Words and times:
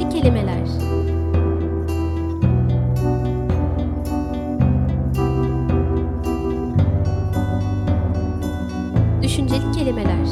Düşünceli 0.00 0.22
kelimeler. 0.22 0.66
Düşünceli 9.22 9.72
kelimeler. 9.72 10.26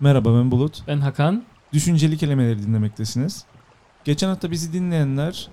Merhaba 0.00 0.34
ben 0.34 0.50
Bulut. 0.50 0.82
Ben 0.88 1.00
Hakan. 1.00 1.44
Düşünceli 1.72 2.16
kelimeleri 2.18 2.62
dinlemektesiniz. 2.62 3.44
Geçen 4.04 4.28
hafta 4.28 4.50
bizi 4.50 4.72
dinleyenler 4.72 5.48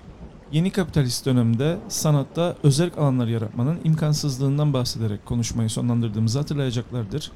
yeni 0.52 0.72
kapitalist 0.72 1.26
dönemde 1.26 1.78
sanatta 1.88 2.56
özel 2.64 2.92
alanlar 2.98 3.28
yaratmanın 3.28 3.80
imkansızlığından 3.84 4.74
bahsederek 4.74 5.26
konuşmayı 5.26 5.70
sonlandırdığımızı 5.70 6.40
hatırlayacaklardır. 6.40 7.32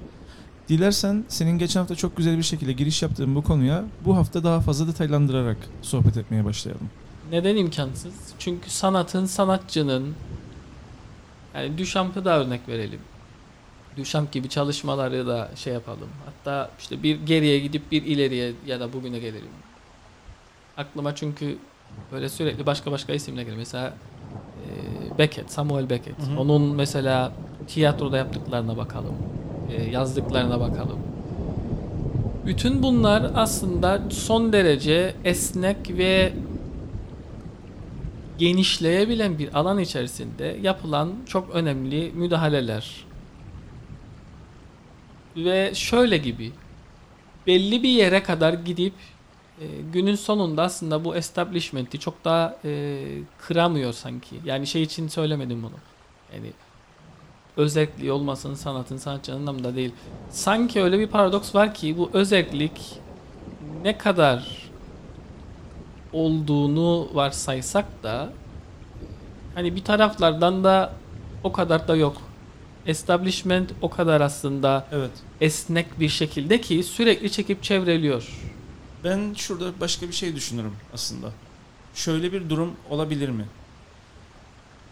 Dilersen 0.72 1.24
senin 1.28 1.58
geçen 1.58 1.80
hafta 1.80 1.96
çok 1.96 2.18
güzel 2.18 2.38
bir 2.38 2.44
şekilde 2.44 2.72
giriş 2.72 3.02
yaptığın 3.02 3.36
bu 3.36 3.44
konuya 3.44 3.84
bu 4.06 4.18
hafta 4.18 4.44
daha 4.44 4.60
fazla 4.60 4.88
detaylandırarak 4.88 5.58
sohbet 5.82 6.18
etmeye 6.18 6.46
başlayalım. 6.46 6.90
Neden 7.32 7.56
imkansız? 7.56 8.14
Çünkü 8.40 8.70
sanatın, 8.70 9.26
sanatçının 9.26 10.16
yani 11.56 11.78
Duchamp'ı 11.78 12.26
da 12.26 12.40
örnek 12.40 12.68
verelim. 12.68 13.00
Duchamp 13.98 14.32
gibi 14.32 14.50
çalışmaları 14.50 15.28
da 15.28 15.52
şey 15.56 15.74
yapalım. 15.74 16.10
Hatta 16.26 16.72
işte 16.80 17.04
bir 17.04 17.22
geriye 17.22 17.60
gidip 17.60 17.92
bir 17.92 18.04
ileriye 18.04 18.54
ya 18.66 18.80
da 18.80 18.94
bugüne 18.94 19.20
gelelim. 19.20 19.52
Aklıma 20.78 21.16
çünkü 21.16 21.58
böyle 22.12 22.30
sürekli 22.30 22.66
başka 22.66 22.92
başka 22.92 23.14
isimler 23.14 23.42
geliyor. 23.42 23.58
Mesela 23.58 23.94
Beckett, 25.18 25.52
Samuel 25.52 25.90
Beckett. 25.90 26.20
Hı 26.20 26.32
hı. 26.32 26.40
Onun 26.40 26.76
mesela 26.76 27.32
tiyatroda 27.68 28.18
yaptıklarına 28.18 28.78
bakalım. 28.78 29.16
E, 29.72 29.90
yazdıklarına 29.92 30.60
bakalım. 30.60 31.00
Bütün 32.46 32.84
bunlar 32.84 33.32
aslında 33.36 34.02
son 34.10 34.54
derece 34.54 35.16
esnek 35.24 35.98
ve 35.98 36.34
genişleyebilen 38.38 39.40
bir 39.40 39.60
alan 39.60 39.80
içerisinde 39.80 40.58
yapılan 40.62 41.14
çok 41.28 41.50
önemli 41.50 42.12
müdahaleler. 42.16 43.06
Ve 45.36 45.72
şöyle 45.76 46.18
gibi 46.18 46.52
belli 47.48 47.84
bir 47.84 47.90
yere 47.90 48.24
kadar 48.24 48.54
gidip 48.54 48.94
e, 49.62 49.66
günün 49.94 50.16
sonunda 50.16 50.64
aslında 50.64 51.06
bu 51.06 51.16
establishment'i 51.16 52.00
çok 52.00 52.26
daha 52.26 52.58
e, 52.66 53.02
kıramıyor 53.38 53.94
sanki. 53.94 54.36
Yani 54.46 54.68
şey 54.68 54.84
için 54.84 55.08
söylemedim 55.08 55.64
bunu. 55.64 55.78
Yani 56.36 56.52
özelliği 57.58 58.12
olmasın 58.12 58.54
sanatın 58.54 58.98
sanatçının 58.98 59.38
anlamında 59.38 59.76
değil. 59.76 59.92
Sanki 60.32 60.82
öyle 60.84 61.00
bir 61.00 61.08
paradoks 61.08 61.56
var 61.56 61.74
ki 61.74 61.98
bu 61.98 62.10
özellik 62.14 63.00
ne 63.84 63.98
kadar 63.98 64.70
olduğunu 66.14 67.10
varsaysak 67.14 67.86
da 68.04 68.34
hani 69.56 69.76
bir 69.76 69.84
taraflardan 69.84 70.64
da 70.64 70.94
o 71.44 71.52
kadar 71.52 71.88
da 71.88 71.96
yok. 71.96 72.18
Establishment 72.86 73.72
o 73.82 73.90
kadar 73.90 74.22
aslında 74.22 74.88
Evet. 74.92 75.12
esnek 75.42 76.00
bir 76.00 76.10
şekilde 76.10 76.62
ki 76.62 76.84
sürekli 76.84 77.32
çekip 77.32 77.64
çevreliyor. 77.64 78.30
Ben 79.04 79.34
şurada 79.34 79.80
başka 79.80 80.08
bir 80.08 80.14
şey 80.14 80.36
düşünürüm 80.36 80.74
aslında. 80.94 81.32
Şöyle 81.96 82.34
bir 82.34 82.50
durum 82.50 82.72
olabilir 82.90 83.30
mi? 83.30 83.46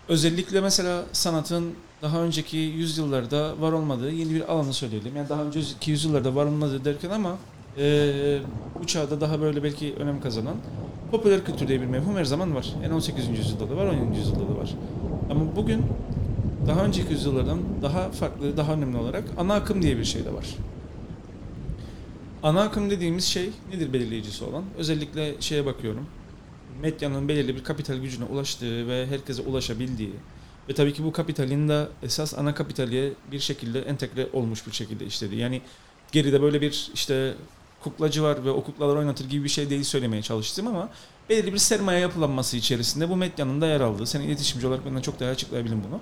Özellikle 0.08 0.62
mesela 0.62 1.06
sanatın 1.12 1.74
daha 2.02 2.22
önceki 2.22 2.58
yüzyıllarda 2.58 3.62
var 3.62 3.72
olmadığı 3.72 4.12
yeni 4.12 4.34
bir 4.34 4.54
alanı 4.54 4.74
söyleyelim. 4.74 5.16
Yani 5.16 5.30
daha 5.30 5.44
önceki 5.44 5.92
yüzyıllarda 5.92 6.36
var 6.36 6.46
olmadığı 6.46 6.86
derken 6.86 7.10
ama 7.10 7.38
eee 7.78 8.40
bu 8.82 8.88
çağda 8.88 9.22
daha 9.22 9.42
böyle 9.42 9.64
belki 9.64 9.96
önem 10.00 10.22
kazanan 10.22 10.56
popüler 11.12 11.46
kültür 11.46 11.68
diye 11.68 11.82
bir 11.82 11.86
mefhum 11.86 12.16
her 12.18 12.26
zaman 12.26 12.56
var. 12.56 12.74
Yani 12.84 12.94
18. 12.94 13.28
yüzyılda 13.30 13.70
da 13.70 13.78
var, 13.78 13.86
17. 13.86 14.18
yüzyılda 14.18 14.40
da 14.40 14.58
var. 14.58 14.76
Ama 15.32 15.56
bugün 15.56 15.86
daha 16.68 16.86
önceki 16.86 17.14
yüzyıllardan 17.14 17.60
daha 17.82 18.10
farklı, 18.10 18.58
daha 18.58 18.74
önemli 18.74 18.98
olarak 18.98 19.24
ana 19.38 19.54
akım 19.54 19.82
diye 19.82 19.98
bir 19.98 20.06
şey 20.06 20.26
de 20.26 20.34
var. 20.34 20.46
Ana 22.44 22.62
akım 22.62 22.90
dediğimiz 22.90 23.26
şey 23.26 23.50
nedir 23.74 23.94
belirleyicisi 23.94 24.44
olan? 24.46 24.64
Özellikle 24.78 25.42
şeye 25.42 25.66
bakıyorum. 25.66 26.06
Medyanın 26.82 27.28
belirli 27.28 27.56
bir 27.56 27.64
kapital 27.64 27.96
gücüne 27.96 28.26
ulaştığı 28.26 28.88
ve 28.88 29.08
herkese 29.08 29.42
ulaşabildiği 29.42 30.14
ve 30.70 30.74
tabii 30.74 30.94
ki 30.94 31.04
bu 31.04 31.12
kapitalin 31.12 31.70
de 31.70 31.88
esas 32.04 32.34
ana 32.34 32.54
kapitaliye 32.54 33.14
bir 33.32 33.40
şekilde 33.40 33.82
entegre 33.82 34.28
olmuş 34.34 34.68
bir 34.68 34.72
şekilde 34.72 35.06
işlediği. 35.06 35.42
Yani 35.42 35.62
geride 36.12 36.42
böyle 36.42 36.62
bir 36.62 36.92
işte 36.94 37.34
kuklacı 37.84 38.24
var 38.24 38.46
ve 38.46 38.50
o 38.50 38.64
kuklalar 38.64 38.96
oynatır 38.96 39.30
gibi 39.30 39.44
bir 39.44 39.50
şey 39.50 39.70
değil 39.70 39.84
söylemeye 39.84 40.22
çalıştım 40.22 40.68
ama 40.68 40.90
belirli 41.30 41.54
bir 41.54 41.58
sermaye 41.58 42.00
yapılanması 42.00 42.58
içerisinde 42.58 43.10
bu 43.10 43.16
medyanın 43.16 43.62
da 43.62 43.68
yer 43.68 43.82
aldığı. 43.82 44.06
Senin 44.06 44.28
iletişimci 44.28 44.68
olarak 44.68 44.86
benden 44.86 45.02
çok 45.02 45.20
daha 45.20 45.30
açıklayabilirim 45.30 45.84
bunu. 45.90 46.00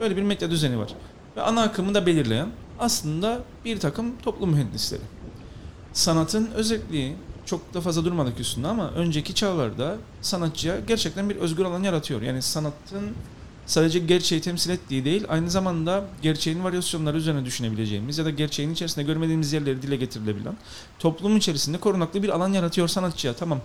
Böyle 0.00 0.16
bir 0.16 0.22
medya 0.22 0.50
düzeni 0.50 0.78
var. 0.78 0.94
Ve 1.36 1.42
ana 1.42 1.62
akımı 1.62 1.94
da 1.94 2.06
belirleyen 2.06 2.48
aslında 2.78 3.42
bir 3.64 3.80
takım 3.80 4.18
toplum 4.22 4.50
mühendisleri 4.50 5.02
sanatın 5.92 6.50
özelliği 6.54 7.16
çok 7.46 7.74
da 7.74 7.80
fazla 7.80 8.04
durmadık 8.04 8.40
üstünde 8.40 8.68
ama 8.68 8.90
önceki 8.90 9.34
çağlarda 9.34 9.96
sanatçıya 10.22 10.80
gerçekten 10.80 11.30
bir 11.30 11.36
özgür 11.36 11.64
alan 11.64 11.82
yaratıyor. 11.82 12.22
Yani 12.22 12.42
sanatın 12.42 13.14
sadece 13.66 13.98
gerçeği 13.98 14.40
temsil 14.40 14.70
ettiği 14.70 15.04
değil, 15.04 15.24
aynı 15.28 15.50
zamanda 15.50 16.04
gerçeğin 16.22 16.64
varyasyonları 16.64 17.16
üzerine 17.16 17.44
düşünebileceğimiz 17.44 18.18
ya 18.18 18.24
da 18.24 18.30
gerçeğin 18.30 18.72
içerisinde 18.72 19.04
görmediğimiz 19.04 19.52
yerleri 19.52 19.82
dile 19.82 19.96
getirilebilen 19.96 20.56
toplum 20.98 21.36
içerisinde 21.36 21.78
korunaklı 21.78 22.22
bir 22.22 22.28
alan 22.28 22.52
yaratıyor 22.52 22.88
sanatçıya 22.88 23.34
tamam. 23.34 23.60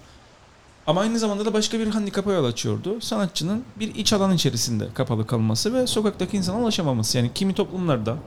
Ama 0.87 1.01
aynı 1.01 1.19
zamanda 1.19 1.45
da 1.45 1.53
başka 1.53 1.79
bir 1.79 1.87
handikapa 1.87 2.33
yol 2.33 2.45
açıyordu. 2.45 3.01
Sanatçının 3.01 3.63
bir 3.79 3.95
iç 3.95 4.13
alan 4.13 4.33
içerisinde 4.33 4.87
kapalı 4.93 5.27
kalması 5.27 5.73
ve 5.73 5.87
sokaktaki 5.87 6.37
insana 6.37 6.59
ulaşamaması. 6.59 7.17
Yani 7.17 7.31
kimi 7.35 7.53
toplumlarda, 7.53 8.17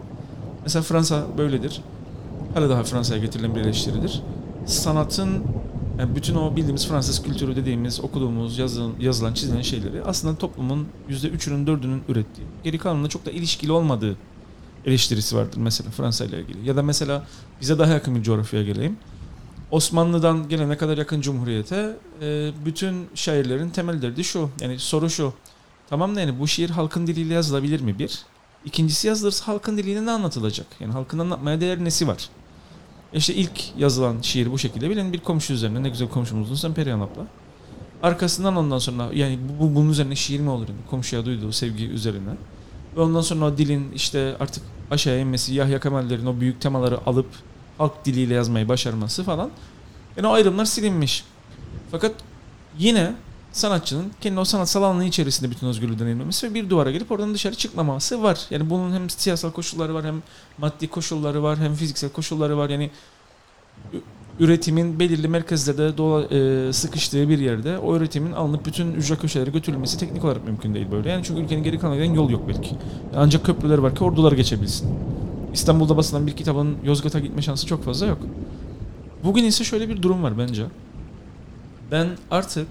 mesela 0.65 0.83
Fransa 0.83 1.25
böyledir 1.39 1.83
hala 2.55 2.69
daha 2.71 2.83
Fransa'ya 2.83 3.21
getirilen 3.21 3.55
bir 3.55 3.61
eleştiridir. 3.61 4.23
Sanatın 4.67 5.45
yani 6.03 6.17
bütün 6.17 6.35
o 6.35 6.57
bildiğimiz 6.57 6.89
Fransız 6.89 7.23
kültürü 7.23 7.57
dediğimiz 7.57 8.01
okuduğumuz, 8.01 8.59
yazılan, 8.59 8.93
yazılan, 9.01 9.35
çizilen 9.35 9.63
şeyleri 9.63 10.03
aslında 10.05 10.39
toplumun 10.39 10.89
%3'ünün 11.11 11.67
4'ünün 11.67 12.03
ürettiği. 12.09 12.47
Geri 12.65 12.79
kalanla 12.79 13.09
çok 13.09 13.27
da 13.27 13.31
ilişkili 13.31 13.73
olmadığı 13.73 14.17
eleştirisi 14.87 15.37
vardır 15.37 15.59
mesela 15.59 15.91
Fransa 15.91 16.25
ile 16.25 16.41
ilgili. 16.41 16.69
Ya 16.69 16.77
da 16.77 16.83
mesela 16.83 17.27
bize 17.61 17.79
daha 17.79 17.93
yakın 17.93 18.15
bir 18.15 18.23
coğrafyaya 18.23 18.65
geleyim. 18.67 18.97
Osmanlı'dan 19.71 20.49
gelene 20.49 20.77
kadar 20.77 20.99
yakın 20.99 21.21
cumhuriyete 21.21 21.97
e, 22.23 22.51
bütün 22.65 23.09
şairlerin 23.15 23.71
temel 23.71 24.03
derdi 24.03 24.25
şu. 24.25 24.51
Yani 24.61 24.79
soru 24.79 25.11
şu. 25.11 25.33
Tamam 25.91 26.19
yani 26.19 26.41
bu 26.41 26.49
şiir 26.49 26.71
halkın 26.71 27.07
diliyle 27.07 27.35
yazılabilir 27.35 27.81
mi 27.81 27.99
bir? 27.99 28.19
İkincisi 28.65 29.09
yazılırsa 29.09 29.49
halkın 29.49 29.79
diliyle 29.79 30.07
ne 30.07 30.11
anlatılacak? 30.11 30.67
Yani 30.81 30.93
halkın 30.93 31.19
anlatmaya 31.19 31.61
değer 31.61 31.85
nesi 31.85 32.09
var? 32.09 32.29
İşte 33.15 33.35
ilk 33.35 33.79
yazılan 33.79 34.21
şiir 34.23 34.53
bu 34.53 34.59
şekilde 34.59 34.91
bilen 34.91 35.13
bir 35.13 35.19
komşu 35.21 35.53
üzerine 35.53 35.83
ne 35.83 35.89
güzel 35.89 36.09
komşumuzun 36.09 36.55
sen 36.55 36.75
Perihan 36.75 37.01
abla. 37.01 37.27
Arkasından 38.03 38.57
ondan 38.57 38.79
sonra 38.79 39.09
yani 39.15 39.39
bu, 39.49 39.65
bu- 39.65 39.75
bunun 39.75 39.91
üzerine 39.91 40.15
şiir 40.15 40.41
mi 40.41 40.51
olur? 40.51 40.69
Yani 40.69 40.79
komşuya 40.91 41.25
duyduğu 41.25 41.53
sevgi 41.53 41.89
üzerine. 41.89 42.31
Ve 42.97 43.01
ondan 43.01 43.21
sonra 43.21 43.45
o 43.45 43.59
dilin 43.59 43.93
işte 43.95 44.37
artık 44.41 44.63
aşağıya 44.91 45.21
inmesi, 45.21 45.55
Yahya 45.55 45.81
Kemal'lerin 45.81 46.27
o 46.27 46.41
büyük 46.41 46.61
temaları 46.61 46.99
alıp 47.07 47.27
halk 47.79 48.05
diliyle 48.05 48.35
yazmayı 48.35 48.69
başarması 48.69 49.25
falan. 49.25 49.51
Yani 50.17 50.27
o 50.27 50.33
ayrımlar 50.33 50.65
silinmiş. 50.65 51.25
Fakat 51.91 52.13
yine 52.79 53.15
sanatçının 53.53 54.13
kendi 54.21 54.41
o 54.41 54.45
sanatsal 54.45 54.83
alanı 54.83 55.05
içerisinde 55.05 55.51
bütün 55.51 55.67
özgürlüğü 55.67 55.99
deneyimlemesi 55.99 56.51
ve 56.51 56.55
bir 56.55 56.71
duvara 56.71 56.91
gelip 56.91 57.13
oradan 57.13 57.35
dışarı 57.35 57.55
çıkmaması 57.55 58.23
var. 58.23 58.41
Yani 58.51 58.71
bunun 58.71 58.93
hem 58.93 59.11
siyasal 59.11 59.51
koşulları 59.51 59.95
var 59.95 60.05
hem 60.05 60.23
maddi 60.59 60.89
koşulları 60.89 61.43
var 61.43 61.59
hem 61.59 61.75
fiziksel 61.75 62.11
koşulları 62.11 62.59
var. 62.59 62.71
Yani 62.71 62.91
üretimin 64.41 65.01
belirli 65.01 65.29
merkezlerde 65.29 65.97
dola, 65.99 66.25
e, 66.37 66.73
sıkıştığı 66.73 67.29
bir 67.29 67.39
yerde 67.39 67.79
o 67.79 67.97
üretimin 67.97 68.33
alınıp 68.33 68.67
bütün 68.67 68.93
ücra 68.93 69.17
köşelere 69.17 69.51
götürülmesi 69.51 69.99
teknik 69.99 70.25
olarak 70.25 70.45
mümkün 70.45 70.75
değil 70.75 70.87
böyle. 70.91 71.11
Yani 71.11 71.25
çünkü 71.25 71.43
ülkenin 71.43 71.63
geri 71.63 71.79
kalanına 71.79 72.05
giden 72.05 72.15
yol 72.15 72.31
yok 72.31 72.43
belki. 72.49 72.71
Ancak 73.17 73.47
köprüler 73.47 73.79
var 73.79 73.95
ki 73.95 74.05
ordular 74.05 74.33
geçebilsin. 74.33 74.89
İstanbul'da 75.53 75.97
basılan 75.97 76.27
bir 76.27 76.33
kitabın 76.33 76.77
Yozgat'a 76.85 77.21
gitme 77.21 77.43
şansı 77.43 77.67
çok 77.67 77.85
fazla 77.85 78.07
yok. 78.07 78.19
Bugün 79.25 79.45
ise 79.45 79.65
şöyle 79.65 79.89
bir 79.89 80.03
durum 80.03 80.23
var 80.23 80.39
bence. 80.39 80.65
Ben 81.91 82.09
artık 82.31 82.69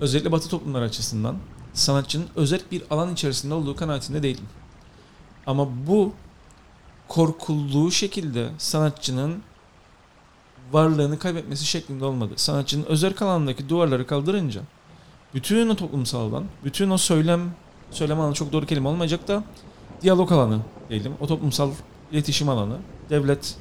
özellikle 0.00 0.32
Batı 0.32 0.48
toplumları 0.48 0.84
açısından 0.84 1.36
sanatçının 1.72 2.26
özel 2.36 2.60
bir 2.70 2.82
alan 2.90 3.12
içerisinde 3.12 3.54
olduğu 3.54 3.76
kanaatinde 3.76 4.22
değilim. 4.22 4.44
Ama 5.46 5.68
bu 5.86 6.12
korkulduğu 7.08 7.90
şekilde 7.90 8.50
sanatçının 8.58 9.42
varlığını 10.72 11.18
kaybetmesi 11.18 11.66
şeklinde 11.66 12.04
olmadı. 12.04 12.32
Sanatçının 12.36 12.84
özel 12.84 13.14
alanındaki 13.20 13.68
duvarları 13.68 14.06
kaldırınca 14.06 14.60
bütün 15.34 15.68
o 15.68 15.76
toplumsal 15.76 16.20
alan, 16.20 16.44
bütün 16.64 16.90
o 16.90 16.98
söylem, 16.98 17.54
söylem 17.90 18.20
alanı 18.20 18.34
çok 18.34 18.52
doğru 18.52 18.66
kelime 18.66 18.88
olmayacak 18.88 19.28
da 19.28 19.44
diyalog 20.02 20.32
alanı 20.32 20.58
diyelim. 20.88 21.12
O 21.20 21.26
toplumsal 21.26 21.70
iletişim 22.12 22.48
alanı, 22.48 22.76
devlet 23.10 23.56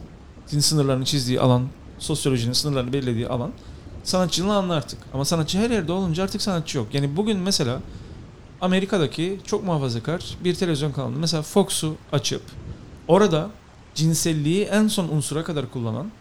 sınırlarını 0.46 1.06
çizdiği 1.06 1.42
alan, 1.42 1.68
sosyolojinin 2.00 2.54
sınırlarını 2.54 2.94
belirlediği 2.94 3.28
alan 3.28 3.52
sanatçının 4.10 4.50
alanı 4.50 4.74
artık. 4.74 5.00
Ama 5.14 5.26
sanatçı 5.26 5.58
her 5.58 5.70
yerde 5.70 5.92
olunca 5.92 6.24
artık 6.24 6.42
sanatçı 6.42 6.78
yok. 6.78 6.88
Yani 6.94 7.18
bugün 7.18 7.38
mesela 7.38 7.82
Amerika'daki 8.62 9.40
çok 9.46 9.64
muhafazakar 9.64 10.38
bir 10.44 10.56
televizyon 10.56 10.92
kanalı 10.92 11.12
mesela 11.12 11.44
Fox'u 11.44 11.96
açıp 12.12 12.42
orada 13.08 13.50
cinselliği 13.96 14.64
en 14.64 14.88
son 14.88 15.08
unsura 15.08 15.44
kadar 15.44 15.72
kullanan 15.72 16.12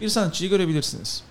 bir 0.00 0.08
sanatçıyı 0.08 0.50
görebilirsiniz. 0.50 1.22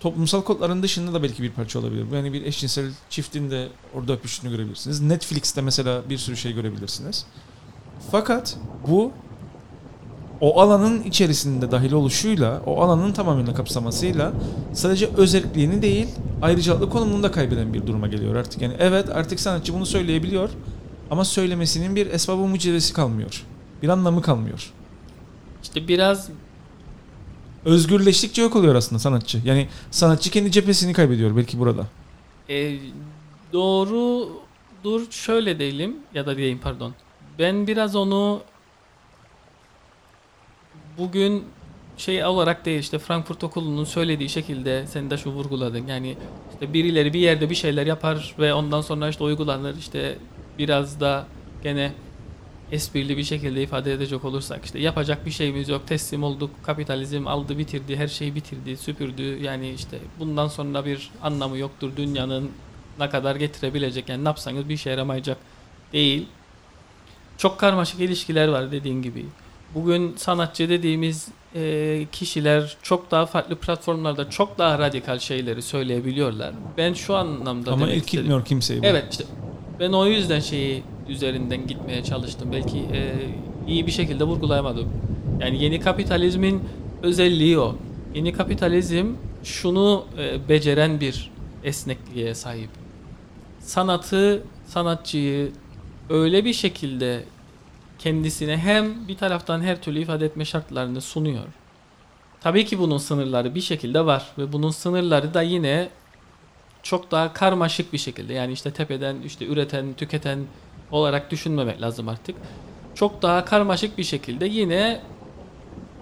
Toplumsal 0.00 0.42
kodların 0.42 0.82
dışında 0.82 1.14
da 1.14 1.22
belki 1.22 1.42
bir 1.42 1.50
parça 1.50 1.78
olabilir. 1.78 2.06
Yani 2.12 2.32
bir 2.32 2.42
eşcinsel 2.46 2.90
çiftin 3.10 3.50
de 3.50 3.68
orada 3.94 4.12
öpüştüğünü 4.12 4.50
görebilirsiniz. 4.50 5.00
Netflix'te 5.00 5.60
mesela 5.60 6.10
bir 6.10 6.18
sürü 6.18 6.36
şey 6.36 6.52
görebilirsiniz. 6.52 7.26
Fakat 8.10 8.56
bu 8.88 9.12
o 10.40 10.60
alanın 10.60 11.02
içerisinde 11.02 11.70
dahil 11.70 11.92
oluşuyla, 11.92 12.62
o 12.66 12.82
alanın 12.82 13.12
tamamıyla 13.12 13.54
kapsamasıyla 13.54 14.32
sadece 14.72 15.08
özelliğini 15.16 15.82
değil, 15.82 16.08
ayrıcalıklı 16.42 16.90
konumunu 16.90 17.22
da 17.22 17.30
kaybeden 17.30 17.74
bir 17.74 17.86
duruma 17.86 18.06
geliyor 18.06 18.36
artık. 18.36 18.62
Yani 18.62 18.74
evet 18.78 19.08
artık 19.10 19.40
sanatçı 19.40 19.74
bunu 19.74 19.86
söyleyebiliyor 19.86 20.50
ama 21.10 21.24
söylemesinin 21.24 21.96
bir 21.96 22.06
esbabı 22.06 22.40
mucizesi 22.40 22.92
kalmıyor. 22.92 23.44
Bir 23.82 23.88
anlamı 23.88 24.22
kalmıyor. 24.22 24.72
İşte 25.62 25.88
biraz 25.88 26.28
Özgürleştikçe 27.64 28.42
yok 28.42 28.56
oluyor 28.56 28.74
aslında 28.74 28.98
sanatçı. 28.98 29.40
Yani 29.44 29.68
sanatçı 29.90 30.30
kendi 30.30 30.52
cephesini 30.52 30.92
kaybediyor 30.92 31.36
belki 31.36 31.58
burada. 31.58 31.86
e, 32.48 32.78
doğrudur 33.52 35.10
şöyle 35.10 35.58
diyelim 35.58 35.96
ya 36.14 36.26
da 36.26 36.36
diyeyim 36.36 36.58
pardon. 36.62 36.94
Ben 37.38 37.66
biraz 37.66 37.96
onu 37.96 38.40
bugün 40.98 41.44
şey 41.96 42.24
olarak 42.24 42.64
değil 42.64 42.80
işte 42.80 42.98
Frankfurt 42.98 43.44
Okulu'nun 43.44 43.84
söylediği 43.84 44.28
şekilde 44.28 44.86
sen 44.86 45.10
de 45.10 45.16
şu 45.18 45.30
vurguladın. 45.30 45.86
Yani 45.86 46.16
işte 46.52 46.72
birileri 46.72 47.12
bir 47.12 47.18
yerde 47.18 47.50
bir 47.50 47.54
şeyler 47.54 47.86
yapar 47.86 48.34
ve 48.38 48.54
ondan 48.54 48.80
sonra 48.80 49.08
işte 49.08 49.24
uygulanır. 49.24 49.76
İşte 49.78 50.18
biraz 50.58 51.00
da 51.00 51.26
gene 51.62 51.92
esprili 52.72 53.16
bir 53.16 53.24
şekilde 53.24 53.62
ifade 53.62 53.92
edecek 53.92 54.24
olursak 54.24 54.64
işte 54.64 54.78
yapacak 54.78 55.26
bir 55.26 55.30
şeyimiz 55.30 55.68
yok. 55.68 55.86
Teslim 55.86 56.22
olduk 56.22 56.50
kapitalizm 56.62 57.26
aldı 57.26 57.58
bitirdi 57.58 57.96
her 57.96 58.08
şeyi 58.08 58.34
bitirdi 58.34 58.76
süpürdü. 58.76 59.42
Yani 59.42 59.70
işte 59.70 59.98
bundan 60.18 60.48
sonra 60.48 60.84
bir 60.84 61.10
anlamı 61.22 61.58
yoktur. 61.58 61.92
Dünyanın 61.96 62.50
ne 63.00 63.10
kadar 63.10 63.36
getirebilecek 63.36 64.08
yani 64.08 64.24
ne 64.24 64.28
yapsanız 64.28 64.68
bir 64.68 64.74
işe 64.74 64.90
yaramayacak 64.90 65.38
değil. 65.92 66.26
Çok 67.38 67.58
karmaşık 67.58 68.00
ilişkiler 68.00 68.48
var 68.48 68.72
dediğin 68.72 69.02
gibi 69.02 69.26
bugün 69.74 70.16
sanatçı 70.16 70.68
dediğimiz 70.68 71.28
e, 71.54 72.06
kişiler 72.12 72.76
çok 72.82 73.10
daha 73.10 73.26
farklı 73.26 73.56
platformlarda 73.56 74.30
çok 74.30 74.58
daha 74.58 74.78
radikal 74.78 75.18
şeyleri 75.18 75.62
söyleyebiliyorlar 75.62 76.52
ben 76.76 76.92
şu 76.92 77.16
anlamda 77.16 77.72
Ama 77.72 77.80
demek 77.86 77.96
ilk 77.96 78.04
istedim. 78.04 78.22
gitmiyor 78.22 78.44
kimseyi 78.44 78.82
bu. 78.82 78.86
Evet 78.86 79.04
işte 79.10 79.24
ben 79.80 79.92
o 79.92 80.06
yüzden 80.06 80.40
şeyi 80.40 80.82
üzerinden 81.08 81.66
gitmeye 81.66 82.04
çalıştım. 82.04 82.48
Belki 82.52 82.78
e, 82.78 83.12
iyi 83.68 83.86
bir 83.86 83.92
şekilde 83.92 84.24
vurgulayamadım. 84.24 84.88
Yani 85.40 85.64
yeni 85.64 85.80
kapitalizmin 85.80 86.62
özelliği 87.02 87.58
o. 87.58 87.76
Yeni 88.14 88.32
kapitalizm 88.32 89.06
şunu 89.44 90.04
e, 90.18 90.48
beceren 90.48 91.00
bir 91.00 91.30
esnekliğe 91.64 92.34
sahip. 92.34 92.70
Sanatı, 93.60 94.42
sanatçıyı 94.66 95.50
öyle 96.10 96.44
bir 96.44 96.52
şekilde 96.52 97.24
kendisine 98.06 98.56
hem 98.56 99.08
bir 99.08 99.16
taraftan 99.16 99.60
her 99.60 99.82
türlü 99.82 100.00
ifade 100.00 100.26
etme 100.26 100.44
şartlarını 100.44 101.00
sunuyor. 101.00 101.44
Tabii 102.40 102.64
ki 102.64 102.78
bunun 102.78 102.98
sınırları 102.98 103.54
bir 103.54 103.60
şekilde 103.60 104.06
var 104.06 104.26
ve 104.38 104.52
bunun 104.52 104.70
sınırları 104.70 105.34
da 105.34 105.42
yine 105.42 105.88
çok 106.82 107.10
daha 107.10 107.32
karmaşık 107.32 107.92
bir 107.92 107.98
şekilde 107.98 108.34
yani 108.34 108.52
işte 108.52 108.70
tepeden 108.70 109.16
işte 109.24 109.46
üreten, 109.46 109.94
tüketen 109.94 110.38
olarak 110.90 111.30
düşünmemek 111.30 111.80
lazım 111.80 112.08
artık. 112.08 112.36
Çok 112.94 113.22
daha 113.22 113.44
karmaşık 113.44 113.98
bir 113.98 114.04
şekilde 114.04 114.46
yine 114.46 115.00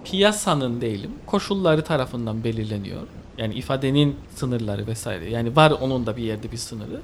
piyasanın 0.03 0.81
değilim 0.81 1.11
koşulları 1.25 1.83
tarafından 1.83 2.43
belirleniyor. 2.43 3.07
Yani 3.37 3.53
ifadenin 3.53 4.15
sınırları 4.35 4.87
vesaire. 4.87 5.29
Yani 5.29 5.55
var 5.55 5.71
onun 5.71 6.05
da 6.05 6.17
bir 6.17 6.23
yerde 6.23 6.51
bir 6.51 6.57
sınırı. 6.57 7.01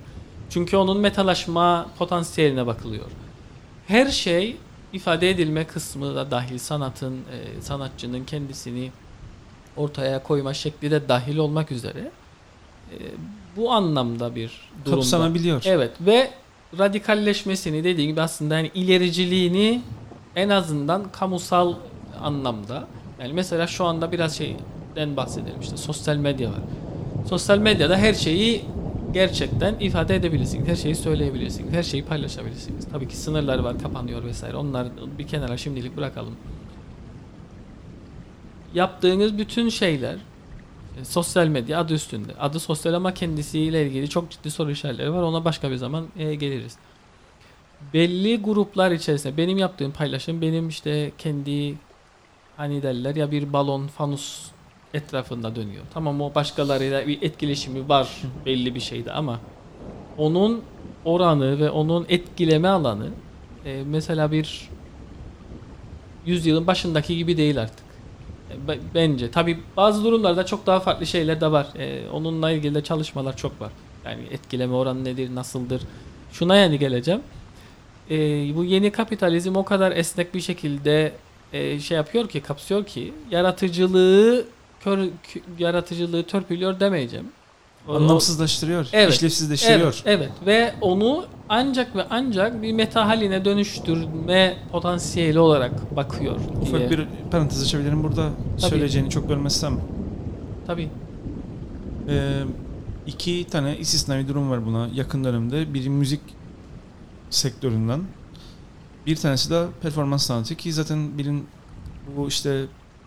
Çünkü 0.50 0.77
onun 0.77 0.97
metalaşma 0.97 1.88
potansiyeline 1.97 2.68
bakılıyor. 2.68 3.06
Her 3.88 4.07
şey 4.07 4.57
ifade 4.94 5.30
edilme 5.30 5.68
kısmı 5.68 6.16
da 6.16 6.32
dahil 6.32 6.58
sanatın, 6.58 7.14
e, 7.14 7.62
sanatçının 7.62 8.26
kendisini 8.26 8.92
ortaya 9.78 10.24
koyma 10.24 10.54
şekli 10.54 10.92
de 10.92 11.10
dahil 11.10 11.38
olmak 11.38 11.72
üzere 11.72 12.12
e, 12.92 12.98
bu 13.58 13.72
anlamda 13.72 14.36
bir 14.36 14.52
durumda. 14.86 15.02
Kapsanabiliyor. 15.02 15.62
Evet 15.66 15.92
ve 16.02 16.32
radikalleşmesini 16.80 17.84
dediğim 17.84 18.12
gibi 18.12 18.22
aslında 18.22 18.56
yani 18.56 18.72
ilericiliğini 18.74 19.82
en 20.36 20.50
azından 20.50 21.12
kamusal 21.12 21.74
anlamda 22.22 22.88
yani 23.20 23.34
mesela 23.34 23.68
şu 23.68 23.86
anda 23.86 24.12
biraz 24.12 24.38
şeyden 24.38 25.18
bahsedelim 25.18 25.62
işte 25.62 25.78
sosyal 25.78 26.16
medya 26.16 26.50
var. 26.50 26.60
Sosyal 27.30 27.58
medyada 27.58 27.98
her 27.98 28.14
şeyi 28.14 28.66
gerçekten 29.13 29.75
ifade 29.80 30.16
edebilirsiniz. 30.16 30.68
Her 30.68 30.75
şeyi 30.75 30.96
söyleyebilirsiniz. 30.96 31.74
Her 31.74 31.84
şeyi 31.84 32.06
paylaşabilirsiniz. 32.06 32.88
Tabii 32.92 33.08
ki 33.08 33.18
sınırları 33.18 33.63
var, 33.63 33.80
kapanıyor 33.80 34.24
vesaire. 34.24 34.58
Onlar 34.58 34.88
bir 35.18 35.28
kenara 35.28 35.58
şimdilik 35.58 35.98
bırakalım. 35.98 36.36
Yaptığınız 38.74 39.38
bütün 39.38 39.69
şeyler 39.69 40.16
e, 41.02 41.06
sosyal 41.06 41.48
medya 41.48 41.80
adı 41.80 41.94
üstünde. 41.94 42.36
Adı 42.40 42.60
sosyal 42.60 42.94
ama 42.94 43.13
kendisiyle 43.13 43.88
ilgili 43.88 44.10
çok 44.10 44.31
ciddi 44.31 44.52
soru 44.52 44.72
işaretleri 44.72 45.14
var. 45.14 45.22
Ona 45.22 45.46
başka 45.46 45.72
bir 45.72 45.75
zaman 45.75 46.07
e, 46.18 46.36
geliriz. 46.36 46.78
Belli 47.94 48.42
gruplar 48.42 48.92
içerisinde 48.92 49.38
benim 49.38 49.57
yaptığım 49.57 49.92
paylaşım 49.92 50.42
benim 50.42 50.69
işte 50.69 51.12
kendi 51.18 51.75
hani 52.57 52.84
derler 52.84 53.16
ya 53.16 53.31
bir 53.31 53.54
balon 53.54 53.88
fanus 53.88 54.52
etrafında 54.94 55.56
dönüyor. 55.56 55.84
Tamam 55.94 56.22
o 56.22 56.36
başkalarıyla 56.36 57.08
bir 57.08 57.22
etkileşimi 57.22 57.90
var 57.90 58.22
belli 58.46 58.76
bir 58.76 58.80
şeyde 58.80 59.12
ama 59.12 59.40
onun 60.18 60.62
oranı 61.06 61.60
ve 61.60 61.70
onun 61.70 62.06
etkileme 62.10 62.68
alanı 62.68 63.07
e, 63.66 63.83
mesela 63.86 64.31
bir 64.31 64.69
yüzyılın 66.26 66.68
başındaki 66.68 67.18
gibi 67.18 67.38
değil 67.38 67.62
artık. 67.62 67.86
E, 68.52 68.68
be- 68.68 68.80
Bence. 68.95 69.31
Tabi 69.31 69.60
bazı 69.78 70.04
durumlarda 70.04 70.45
çok 70.45 70.66
daha 70.66 70.80
farklı 70.80 71.06
şeyler 71.06 71.42
de 71.42 71.52
var. 71.52 71.68
E, 71.80 72.10
onunla 72.10 72.52
ilgili 72.52 72.76
de 72.76 72.83
çalışmalar 72.83 73.38
çok 73.38 73.62
var. 73.62 73.71
Yani 74.06 74.21
etkileme 74.31 74.74
oranı 74.74 75.04
nedir, 75.04 75.36
nasıldır? 75.36 75.81
Şuna 76.31 76.56
yani 76.56 76.80
geleceğim. 76.80 77.21
E, 78.10 78.16
bu 78.56 78.64
yeni 78.64 78.92
kapitalizm 78.92 79.56
o 79.56 79.66
kadar 79.66 79.92
esnek 79.92 80.33
bir 80.33 80.42
şekilde 80.42 81.12
e, 81.54 81.80
şey 81.80 81.98
yapıyor 81.98 82.30
ki, 82.30 82.42
kapsıyor 82.42 82.86
ki 82.86 83.14
yaratıcılığı 83.31 84.45
kör, 84.83 84.97
kö- 84.97 85.42
yaratıcılığı 85.59 86.23
törpülüyor 86.23 86.80
demeyeceğim. 86.80 87.26
Anlamsızlaştırıyor, 87.90 88.88
Evet. 88.94 89.14
işlevsizleştiriyor. 89.14 90.02
Evet, 90.06 90.30
evet 90.30 90.31
ve 90.45 90.73
onu 90.81 91.26
ancak 91.50 91.95
ve 91.95 92.06
ancak 92.09 92.61
bir 92.61 92.73
meta 92.73 93.07
haline 93.07 93.45
dönüştürme 93.45 94.57
potansiyeli 94.71 95.40
olarak 95.40 95.95
bakıyor. 95.95 96.35
diye. 96.40 96.61
Ufak 96.61 96.92
bir 96.92 97.07
parantez 97.31 97.64
açabilirim 97.64 98.04
burada 98.04 98.30
Tabii. 98.61 98.69
söyleyeceğini 98.69 99.09
çok 99.09 99.30
bölmezsem. 99.30 99.80
Tabii. 100.68 100.90
Ee, 102.09 102.42
iki 103.07 103.47
tane 103.52 103.78
istisnai 103.78 104.28
durum 104.28 104.50
var 104.52 104.66
buna 104.66 104.90
yakın 104.94 105.23
dönemde. 105.23 105.73
Biri 105.73 105.90
müzik 105.90 106.21
sektöründen. 107.30 108.02
Bir 109.06 109.16
tanesi 109.16 109.50
de 109.50 109.66
performans 109.81 110.26
sanatı 110.26 110.56
ki 110.56 110.73
zaten 110.73 111.18
bilin 111.18 111.47
bu 112.18 112.28
işte 112.28 112.66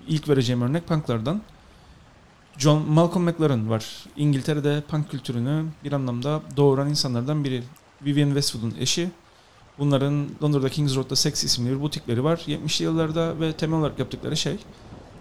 ilk 0.09 0.29
vereceğim 0.29 0.63
örnek 0.63 0.87
punklardan. 0.89 1.41
John 2.59 2.83
Malcolm 2.89 3.25
McLaren 3.25 3.71
var. 3.71 4.05
İngiltere'de 4.17 4.83
punk 4.89 5.11
kültürünü 5.11 5.65
bir 5.85 5.93
anlamda 5.93 6.43
doğuran 6.57 6.89
insanlardan 6.89 7.45
biri. 7.45 7.63
Vivienne 8.05 8.31
Westwood'un 8.31 8.75
eşi. 8.81 9.11
Bunların 9.79 10.29
Londra'da 10.43 10.69
Kings 10.69 10.97
Road'da 10.97 11.17
Sex 11.17 11.45
isimli 11.45 11.71
bir 11.71 11.81
butikleri 11.81 12.25
var. 12.25 12.37
70'li 12.47 12.85
yıllarda 12.85 13.41
ve 13.41 13.53
temel 13.53 13.79
olarak 13.79 13.99
yaptıkları 13.99 14.37
şey 14.37 14.57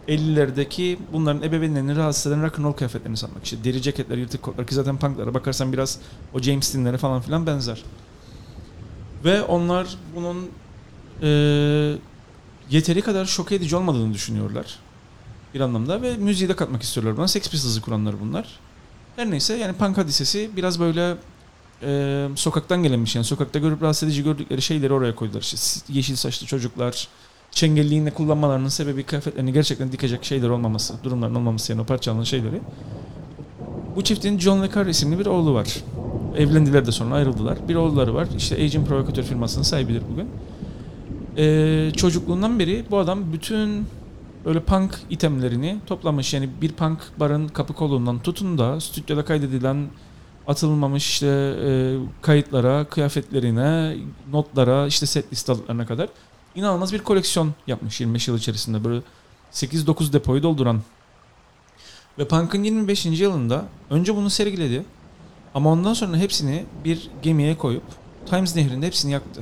50'lerdeki 0.07 0.97
bunların 1.13 1.41
ebeveynlerini 1.41 1.95
rahatsız 1.95 2.31
eden 2.31 2.43
rock'n'roll 2.43 2.73
kıyafetlerini 2.73 3.17
satmak. 3.17 3.43
İşte 3.43 3.63
deri 3.63 3.81
ceketler, 3.81 4.17
yırtık 4.17 4.41
kotlar 4.41 4.67
ki 4.67 4.75
zaten 4.75 4.97
punklara 4.97 5.33
bakarsan 5.33 5.73
biraz 5.73 5.99
o 6.33 6.39
James 6.39 6.73
Dean'lere 6.73 6.97
falan 6.97 7.21
filan 7.21 7.45
benzer. 7.45 7.83
Ve 9.25 9.41
onlar 9.41 9.87
bunun 10.15 10.49
eee, 11.21 11.97
yeteri 12.69 13.01
kadar 13.01 13.25
şok 13.25 13.51
edici 13.51 13.75
olmadığını 13.75 14.13
düşünüyorlar. 14.13 14.79
Bir 15.53 15.59
anlamda 15.59 16.01
ve 16.01 16.17
müziği 16.17 16.49
de 16.49 16.55
katmak 16.55 16.81
istiyorlar 16.81 17.17
buna. 17.17 17.27
Sex 17.27 17.49
Pistols'ı 17.49 17.81
kuranlar 17.81 18.15
bunlar. 18.21 18.59
Her 19.15 19.31
neyse 19.31 19.55
yani 19.57 19.73
punk 19.73 19.97
hadisesi 19.97 20.49
biraz 20.55 20.79
böyle 20.79 21.15
eee, 21.81 22.29
sokaktan 22.35 22.83
gelen 22.83 23.05
bir 23.05 23.09
şey. 23.09 23.19
Yani 23.19 23.27
sokakta 23.27 23.59
görüp 23.59 23.81
rahatsız 23.81 24.09
edici 24.09 24.23
gördükleri 24.23 24.61
şeyleri 24.61 24.93
oraya 24.93 25.15
koydular. 25.15 25.41
İşte 25.41 25.57
yeşil 25.93 26.15
saçlı 26.15 26.47
çocuklar, 26.47 27.07
çengelliğinde 27.51 28.11
kullanmalarının 28.11 28.69
sebebi 28.69 29.03
kıyafetlerini 29.03 29.53
gerçekten 29.53 29.91
dikecek 29.91 30.25
şeyler 30.25 30.49
olmaması, 30.49 30.93
durumların 31.03 31.35
olmaması 31.35 31.71
yani 31.71 31.81
o 31.81 31.85
parçaların 31.85 32.23
şeyleri. 32.23 32.61
Bu 33.95 34.03
çiftin 34.03 34.39
John 34.39 34.63
Le 34.63 34.69
Carre 34.75 34.89
isimli 34.89 35.19
bir 35.19 35.25
oğlu 35.25 35.53
var. 35.53 35.77
Evlendiler 36.37 36.85
de 36.85 36.91
sonra 36.91 37.15
ayrıldılar. 37.15 37.57
Bir 37.67 37.75
oğulları 37.75 38.13
var. 38.13 38.27
İşte 38.37 38.55
Agent 38.55 38.87
Provocateur 38.87 39.23
firmasının 39.23 39.63
sahibidir 39.63 40.03
bugün. 40.11 40.29
Ee, 41.37 41.91
çocukluğundan 41.95 42.59
beri 42.59 42.85
bu 42.91 42.97
adam 42.97 43.33
bütün 43.33 43.85
böyle 44.45 44.59
punk 44.59 44.99
itemlerini 45.09 45.77
toplamış. 45.85 46.33
Yani 46.33 46.49
bir 46.61 46.71
punk 46.71 46.99
barın 47.19 47.47
kapı 47.47 47.73
kolundan 47.73 48.19
tutun 48.19 48.57
da 48.57 48.81
stüdyoda 48.81 49.25
kaydedilen 49.25 49.87
atılmamış 50.47 51.09
işte 51.09 51.27
e, 51.65 51.97
kayıtlara, 52.21 52.85
kıyafetlerine, 52.85 53.97
notlara, 54.31 54.87
işte 54.87 55.05
set 55.05 55.31
listalarına 55.33 55.85
kadar 55.85 56.09
inanılmaz 56.55 56.93
bir 56.93 56.99
koleksiyon 56.99 57.53
yapmış 57.67 57.99
25 57.99 58.27
yıl 58.27 58.37
içerisinde. 58.37 58.83
Böyle 58.83 59.01
8-9 59.53 60.13
depoyu 60.13 60.43
dolduran. 60.43 60.81
Ve 62.17 62.27
Punk'ın 62.27 62.63
25. 62.63 63.05
yılında 63.05 63.65
önce 63.89 64.15
bunu 64.15 64.29
sergiledi. 64.29 64.85
Ama 65.55 65.71
ondan 65.71 65.93
sonra 65.93 66.17
hepsini 66.17 66.65
bir 66.85 67.09
gemiye 67.21 67.57
koyup 67.57 67.83
Times 68.25 68.55
Nehri'nde 68.55 68.85
hepsini 68.85 69.11
yaktı. 69.11 69.41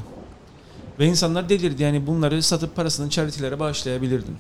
Ve 0.99 1.05
insanlar 1.05 1.49
delirdi 1.49 1.83
yani 1.83 2.07
bunları 2.07 2.43
satıp 2.43 2.75
parasını 2.75 3.09
charity'lere 3.09 3.59
bağışlayabilirdin. 3.59 4.37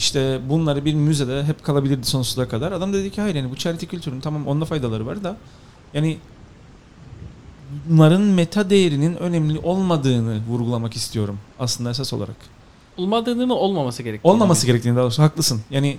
İşte 0.00 0.40
bunları 0.48 0.84
bir 0.84 0.94
müzede 0.94 1.44
hep 1.44 1.64
kalabilirdi 1.64 2.06
sonsuza 2.06 2.48
kadar. 2.48 2.72
Adam 2.72 2.92
dedi 2.92 3.10
ki 3.10 3.20
hayır 3.20 3.34
yani 3.34 3.50
bu 3.50 3.56
charity 3.56 3.86
kültürün 3.86 4.20
tamam 4.20 4.46
onda 4.46 4.64
faydaları 4.64 5.06
var 5.06 5.24
da 5.24 5.36
yani 5.94 6.18
bunların 7.88 8.22
meta 8.22 8.70
değerinin 8.70 9.16
önemli 9.16 9.58
olmadığını 9.58 10.40
vurgulamak 10.48 10.96
istiyorum 10.96 11.38
aslında 11.58 11.90
esas 11.90 12.12
olarak. 12.12 12.36
Olmadığını 12.96 13.46
mı 13.46 13.54
olmaması 13.54 14.02
gerektiğini 14.02 14.32
Olmaması 14.32 14.66
mi? 14.66 14.66
gerektiğini 14.66 14.96
daha 14.96 15.02
doğrusu 15.02 15.22
haklısın. 15.22 15.60
Yani 15.70 15.98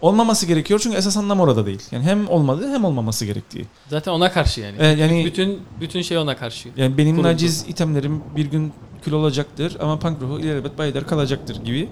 olmaması 0.00 0.46
gerekiyor 0.46 0.80
çünkü 0.82 0.96
esas 0.96 1.16
anlam 1.16 1.40
orada 1.40 1.66
değil. 1.66 1.82
Yani 1.90 2.04
hem 2.04 2.28
olmadığı 2.28 2.68
hem 2.72 2.84
olmaması 2.84 3.24
gerektiği. 3.24 3.66
Zaten 3.88 4.12
ona 4.12 4.32
karşı 4.32 4.60
yani. 4.60 4.76
Evet, 4.80 4.98
yani 4.98 5.24
bütün 5.24 5.60
bütün 5.80 6.02
şey 6.02 6.18
ona 6.18 6.36
karşı. 6.36 6.68
yani 6.76 6.98
benim 6.98 7.16
kuruldu. 7.16 7.32
naciz 7.32 7.64
itemlerim 7.68 8.22
bir 8.36 8.46
gün 8.46 8.72
kül 9.02 9.12
olacaktır 9.12 9.76
ama 9.80 9.98
punk 9.98 10.22
ruhu 10.22 10.40
ilelebet 10.40 10.78
bayeder 10.78 11.06
kalacaktır 11.06 11.64
gibi. 11.64 11.88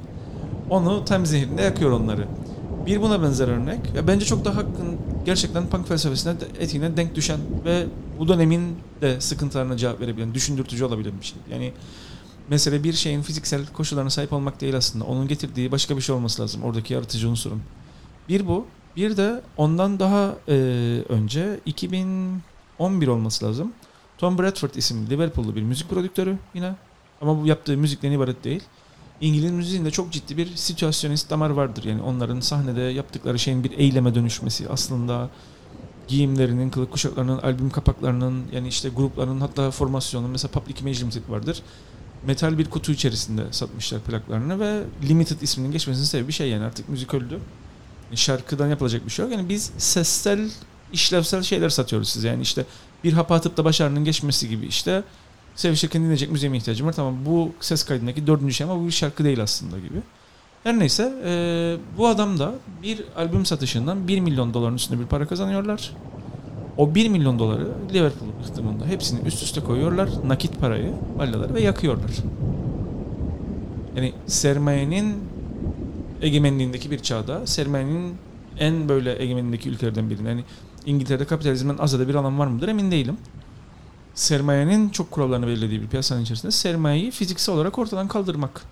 Onu 0.71 1.05
tam 1.05 1.27
zihninde 1.27 1.63
yakıyor 1.63 1.91
onları. 1.91 2.27
Bir 2.87 3.03
buna 3.03 3.23
benzer 3.23 3.49
örnek. 3.49 3.95
Ya 3.97 4.07
bence 4.07 4.25
çok 4.25 4.45
daha 4.45 4.57
hakkın 4.57 4.99
gerçekten 5.25 5.67
punk 5.67 5.89
felsefesine 5.89 6.41
de, 6.41 6.45
etiğine 6.59 6.97
denk 6.97 7.15
düşen 7.15 7.41
ve 7.65 7.87
bu 8.19 8.29
dönemin 8.29 8.77
de 9.01 9.21
sıkıntılarına 9.21 9.77
cevap 9.77 10.01
verebilen, 10.01 10.35
düşündürtücü 10.35 10.85
olabilen 10.85 11.13
bir 11.21 11.27
şey. 11.27 11.39
Yani 11.51 11.73
mesele 12.49 12.85
bir 12.85 12.93
şeyin 12.93 13.23
fiziksel 13.23 13.67
koşullarına 13.67 14.11
sahip 14.11 14.33
olmak 14.33 14.61
değil 14.61 14.77
aslında. 14.77 15.05
Onun 15.05 15.29
getirdiği 15.29 15.73
başka 15.73 15.97
bir 15.97 16.03
şey 16.03 16.15
olması 16.15 16.43
lazım. 16.43 16.63
Oradaki 16.63 16.95
yaratıcı 16.95 17.29
unsurun. 17.29 17.63
Bir 18.29 18.47
bu. 18.47 18.67
Bir 18.97 19.17
de 19.17 19.41
ondan 19.57 19.99
daha 19.99 20.35
e, 20.49 20.55
önce 21.09 21.61
2011 21.67 23.09
olması 23.09 23.47
lazım. 23.47 23.73
Tom 24.19 24.39
Bradford 24.39 24.75
isimli 24.75 25.11
Liverpool'lu 25.11 25.57
bir 25.57 25.63
müzik 25.63 25.91
prodüktörü 25.91 26.39
yine. 26.55 26.75
Ama 27.21 27.43
bu 27.43 27.47
yaptığı 27.47 27.77
müzikten 27.77 28.13
ibaret 28.13 28.45
değil. 28.45 28.63
İngiliz 29.21 29.51
müziğinde 29.51 29.91
çok 29.91 30.13
ciddi 30.13 30.37
bir 30.37 30.57
situasyonist 30.57 31.31
damar 31.31 31.51
vardır. 31.51 31.85
Yani 31.85 32.03
onların 32.03 32.41
sahnede 32.41 32.81
yaptıkları 32.81 33.39
şeyin 33.39 33.65
bir 33.65 33.71
eyleme 33.79 34.15
dönüşmesi 34.15 34.69
aslında 34.69 35.31
giyimlerinin, 36.09 36.71
kılık 36.71 36.93
kuşaklarının, 36.93 37.39
albüm 37.39 37.71
kapaklarının 37.71 38.45
yani 38.53 38.69
işte 38.69 38.89
grupların 38.89 39.41
hatta 39.41 39.71
formasyonu 39.71 40.29
mesela 40.29 40.53
Public 40.53 40.81
Image 40.81 41.01
Limited 41.01 41.23
vardır. 41.29 41.63
Metal 42.27 42.59
bir 42.59 42.71
kutu 42.71 42.93
içerisinde 42.93 43.43
satmışlar 43.51 44.01
plaklarını 44.01 44.61
ve 44.61 44.83
Limited 45.09 45.41
isminin 45.41 45.73
geçmesinin 45.73 46.05
sebebi 46.05 46.33
şey 46.33 46.49
yani 46.49 46.65
artık 46.65 46.89
müzik 46.89 47.15
öldü. 47.15 47.41
Şarkıdan 48.15 48.69
yapılacak 48.69 49.07
bir 49.07 49.11
şey 49.11 49.25
yok. 49.25 49.35
Yani 49.35 49.49
biz 49.49 49.71
sessel, 49.79 50.51
işlevsel 50.93 51.43
şeyler 51.43 51.69
satıyoruz 51.69 52.09
size. 52.09 52.29
Yani 52.29 52.43
işte 52.43 52.67
bir 53.05 53.13
hapa 53.13 53.35
atıp 53.35 53.57
da 53.57 53.65
başarının 53.65 54.05
geçmesi 54.05 54.49
gibi 54.49 54.67
işte 54.67 55.03
sevişirken 55.61 56.03
dinleyecek 56.03 56.31
müziğe 56.31 56.57
ihtiyacım 56.57 56.87
var? 56.87 56.93
Tamam 56.93 57.15
bu 57.27 57.53
ses 57.61 57.85
kaydındaki 57.85 58.27
dördüncü 58.27 58.55
şey 58.55 58.65
ama 58.65 58.81
bu 58.81 58.87
bir 58.87 58.91
şarkı 58.91 59.25
değil 59.25 59.43
aslında 59.43 59.79
gibi. 59.79 60.01
Her 60.65 60.79
neyse 60.79 61.13
e, 61.25 61.77
bu 61.99 62.07
adam 62.07 62.39
da 62.39 62.55
bir 62.83 63.05
albüm 63.17 63.47
satışından 63.47 64.09
1 64.09 64.21
milyon 64.21 64.55
doların 64.55 64.75
üstünde 64.75 65.01
bir 65.01 65.07
para 65.07 65.27
kazanıyorlar. 65.27 65.93
O 66.77 66.95
1 66.95 67.09
milyon 67.09 67.39
doları 67.39 67.69
Liverpool 67.95 68.29
ıhtımında 68.45 68.87
hepsini 68.87 69.21
üst 69.27 69.43
üste 69.43 69.61
koyuyorlar. 69.61 70.09
Nakit 70.27 70.61
parayı, 70.61 70.93
vallaları 71.17 71.55
ve 71.55 71.63
yakıyorlar. 71.63 72.11
Yani 73.97 74.13
sermayenin 74.27 75.17
egemenliğindeki 76.23 76.91
bir 76.91 76.99
çağda 76.99 77.47
sermayenin 77.47 78.15
en 78.59 78.89
böyle 78.89 79.23
egemenliğindeki 79.23 79.69
ülkelerden 79.69 80.11
birinin. 80.11 80.29
Yani 80.29 80.45
İngiltere'de 80.87 81.25
kapitalizmden 81.25 81.79
azade 81.79 82.09
bir 82.09 82.15
alan 82.15 82.39
var 82.39 82.47
mıdır 82.47 82.69
emin 82.69 82.91
değilim. 82.91 83.17
Sermayenin 84.15 84.89
çok 84.89 85.11
kurallarını 85.11 85.47
belirlediği 85.47 85.83
bir 85.83 85.87
piyasanın 85.87 86.23
içerisinde 86.23 86.53
sermayeyi 86.53 87.11
fiziksel 87.11 87.55
olarak 87.55 87.79
ortadan 87.79 88.09
kaldırmak. 88.09 88.63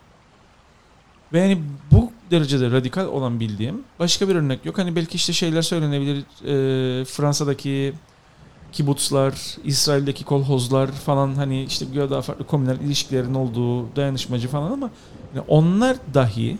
Ve 1.32 1.40
yani 1.40 1.62
bu 1.92 2.12
derecede 2.30 2.70
radikal 2.70 3.06
olan 3.06 3.40
bildiğim 3.40 3.82
başka 3.98 4.28
bir 4.28 4.34
örnek 4.34 4.64
yok. 4.64 4.78
Hani 4.78 4.96
belki 4.96 5.16
işte 5.16 5.32
şeyler 5.32 5.62
söylenebilir. 5.62 6.18
Ee, 6.18 7.04
Fransa'daki 7.04 7.94
kibutslar, 8.72 9.56
İsrail'deki 9.64 10.24
kolhozlar 10.24 10.92
falan 10.92 11.34
hani 11.34 11.64
işte 11.64 11.86
daha 12.10 12.22
farklı 12.22 12.46
komünel 12.46 12.80
ilişkilerin 12.80 13.34
olduğu 13.34 13.96
dayanışmacı 13.96 14.48
falan 14.48 14.72
ama 14.72 14.90
yani 15.34 15.44
onlar 15.48 15.96
dahi 16.14 16.58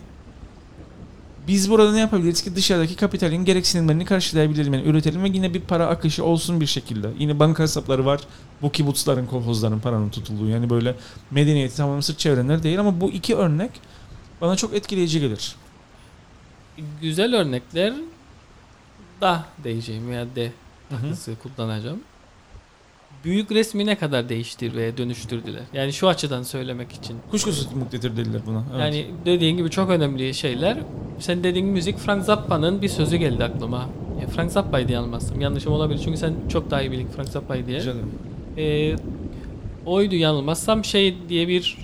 biz 1.49 1.69
burada 1.69 1.91
ne 1.91 1.99
yapabiliriz 1.99 2.41
ki 2.41 2.55
dışarıdaki 2.55 2.95
kapitalin 2.95 3.45
gereksinimlerini 3.45 4.05
karşılayabilirim. 4.05 4.73
Yani 4.73 4.87
üretelim 4.87 5.23
ve 5.23 5.27
yine 5.27 5.53
bir 5.53 5.61
para 5.61 5.87
akışı 5.87 6.25
olsun 6.25 6.61
bir 6.61 6.65
şekilde. 6.65 7.09
Yine 7.19 7.39
banka 7.39 7.63
hesapları 7.63 8.05
var. 8.05 8.21
Bu 8.61 8.71
kibutsların, 8.71 9.25
kolhozların 9.25 9.79
paranın 9.79 10.09
tutulduğu. 10.09 10.47
Yani 10.47 10.69
böyle 10.69 10.95
medeniyeti 11.31 11.75
tamamen 11.75 12.01
sırt 12.01 12.19
çevirenler 12.19 12.63
değil 12.63 12.79
ama 12.79 13.01
bu 13.01 13.11
iki 13.11 13.35
örnek 13.35 13.71
bana 14.41 14.55
çok 14.55 14.73
etkileyici 14.73 15.19
gelir. 15.19 15.55
Güzel 17.01 17.35
örnekler 17.35 17.93
da 19.21 19.45
diyeceğim 19.63 20.09
veya 20.09 20.35
de 20.35 20.51
takısı 20.89 21.35
kullanacağım. 21.35 21.99
Büyük 23.23 23.51
resmi 23.51 23.85
ne 23.85 23.97
kadar 23.97 24.29
değiştir 24.29 24.75
ve 24.75 24.97
dönüştürdüler. 24.97 25.61
Yani 25.73 25.93
şu 25.93 26.07
açıdan 26.07 26.43
söylemek 26.43 26.91
için. 26.91 27.17
Kuşkusuz 27.31 27.73
muktedir 27.73 28.17
dediler 28.17 28.41
buna. 28.45 28.63
Evet. 28.71 28.79
Yani 28.81 29.05
dediğin 29.25 29.57
gibi 29.57 29.69
çok 29.69 29.89
önemli 29.89 30.33
şeyler. 30.33 30.77
Sen 31.19 31.43
dediğin 31.43 31.67
müzik 31.67 31.97
Frank 31.97 32.25
Zappa'nın 32.25 32.81
bir 32.81 32.87
sözü 32.89 33.15
geldi 33.17 33.43
aklıma. 33.43 33.89
E, 34.21 34.27
Frank 34.27 34.51
Zappa'ydı 34.51 34.91
yanılmazsam. 34.91 35.41
Yanlışım 35.41 35.73
olabilir 35.73 36.01
çünkü 36.03 36.17
sen 36.17 36.33
çok 36.49 36.71
daha 36.71 36.81
iyi 36.81 36.91
bilin 36.91 37.07
Frank 37.07 37.29
Zappa'yı 37.29 37.67
diye. 37.67 37.79
Rica 37.79 37.91
ederim. 37.91 38.11
E, 38.57 38.95
oydu 39.85 40.15
yanılmazsam 40.15 40.85
şey 40.85 41.15
diye 41.29 41.47
bir 41.47 41.77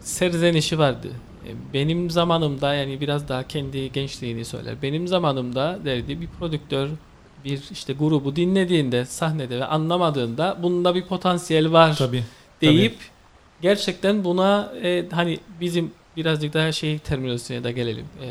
serzenişi 0.00 0.78
vardı. 0.78 1.08
E, 1.46 1.50
benim 1.74 2.10
zamanımda 2.10 2.74
yani 2.74 3.00
biraz 3.00 3.28
daha 3.28 3.48
kendi 3.48 3.92
gençliğini 3.92 4.44
söyler. 4.44 4.74
Benim 4.82 5.08
zamanımda 5.08 5.78
derdi 5.84 6.20
bir 6.20 6.26
prodüktör 6.26 6.88
bir 7.44 7.60
işte 7.72 7.92
grubu 7.92 8.36
dinlediğinde 8.36 9.04
sahnede 9.04 9.60
ve 9.60 9.64
anlamadığında 9.64 10.56
bunda 10.62 10.94
bir 10.94 11.02
potansiyel 11.06 11.72
var 11.72 11.96
Tabii. 11.98 12.22
deyip 12.60 12.96
gerçekten 13.62 14.24
buna 14.24 14.72
e, 14.82 15.04
hani 15.10 15.38
bizim 15.60 15.92
birazcık 16.16 16.54
daha 16.54 16.72
şey 16.72 16.98
terminolojisine 16.98 17.64
de 17.64 17.72
gelelim. 17.72 18.04
E, 18.22 18.28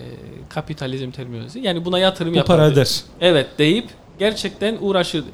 kapitalizm 0.50 1.12
terminolojisi. 1.12 1.60
Yani 1.60 1.86
buna 1.86 2.00
yatırım 2.00 2.36
Bu 2.36 2.44
para 2.44 2.62
yapardı. 2.62 2.74
eder. 2.80 3.02
Evet 3.22 3.48
deyip 3.58 3.86
gerçekten 4.20 4.78
uğraşırdı. 4.82 5.28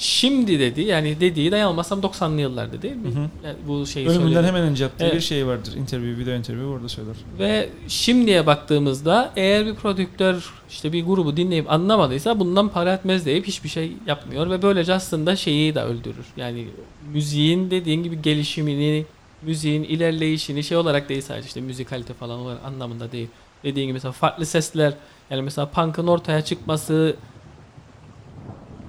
Şimdi 0.00 0.60
dedi 0.60 0.80
yani 0.80 1.20
dediği 1.20 1.52
de 1.52 1.56
yanılmazsam 1.56 2.00
90'lı 2.00 2.40
yıllarda 2.40 2.82
değil 2.82 2.96
mi? 2.96 3.08
Hı 3.08 3.18
hı. 3.18 3.28
Yani 3.44 3.56
bu 3.68 3.86
şeyi 3.86 4.08
Ölümünden 4.08 4.32
söyledi. 4.32 4.46
hemen 4.48 4.62
önce 4.62 4.84
yaptığı 4.84 5.04
Evet. 5.04 5.14
bir 5.14 5.20
şey 5.20 5.46
vardır. 5.46 5.74
Interview, 5.74 6.22
video 6.22 6.34
interview 6.34 6.66
orada 6.66 6.88
söyler. 6.88 7.16
Ve 7.38 7.68
şimdiye 7.88 8.46
baktığımızda 8.46 9.32
eğer 9.36 9.66
bir 9.66 9.74
prodüktör 9.74 10.52
işte 10.70 10.92
bir 10.92 11.04
grubu 11.04 11.36
dinleyip 11.36 11.70
anlamadıysa 11.72 12.40
bundan 12.40 12.68
para 12.68 12.94
etmez 12.94 13.26
deyip 13.26 13.46
hiçbir 13.46 13.68
şey 13.68 13.92
yapmıyor 14.06 14.50
ve 14.50 14.62
böylece 14.62 14.94
aslında 14.94 15.36
şeyi 15.36 15.74
de 15.74 15.80
öldürür. 15.80 16.26
Yani 16.36 16.68
müziğin 17.12 17.70
dediğin 17.70 18.02
gibi 18.02 18.22
gelişimini, 18.22 19.06
müziğin 19.42 19.82
ilerleyişini 19.82 20.64
şey 20.64 20.76
olarak 20.76 21.08
değil 21.08 21.22
sadece 21.22 21.46
işte 21.46 21.60
müzikalite 21.60 22.14
falan 22.14 22.40
olarak 22.40 22.64
anlamında 22.64 23.12
değil. 23.12 23.28
Dediğin 23.64 23.86
gibi 23.86 23.94
mesela 23.94 24.12
farklı 24.12 24.46
sesler 24.46 24.92
yani 25.30 25.42
mesela 25.42 25.68
punk'ın 25.68 26.06
ortaya 26.06 26.44
çıkması 26.44 27.16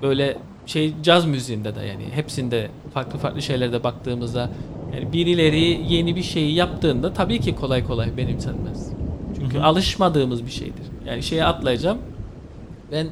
böyle 0.01 0.37
şey 0.65 0.93
caz 1.03 1.25
müziğinde 1.25 1.75
de 1.75 1.81
yani 1.81 2.05
hepsinde 2.11 2.69
farklı 2.93 3.19
farklı 3.19 3.41
şeylerde 3.41 3.83
baktığımızda 3.83 4.49
yani 4.95 5.13
birileri 5.13 5.93
yeni 5.93 6.15
bir 6.15 6.23
şeyi 6.23 6.53
yaptığında 6.53 7.13
tabii 7.13 7.39
ki 7.39 7.55
kolay 7.55 7.87
kolay 7.87 8.17
benimsenmez. 8.17 8.91
Çünkü 9.35 9.55
Hı 9.57 9.61
hı. 9.61 9.65
alışmadığımız 9.65 10.45
bir 10.45 10.51
şeydir. 10.51 10.85
Yani 11.05 11.23
şeye 11.23 11.45
atlayacağım. 11.45 11.97
Ben 12.91 13.07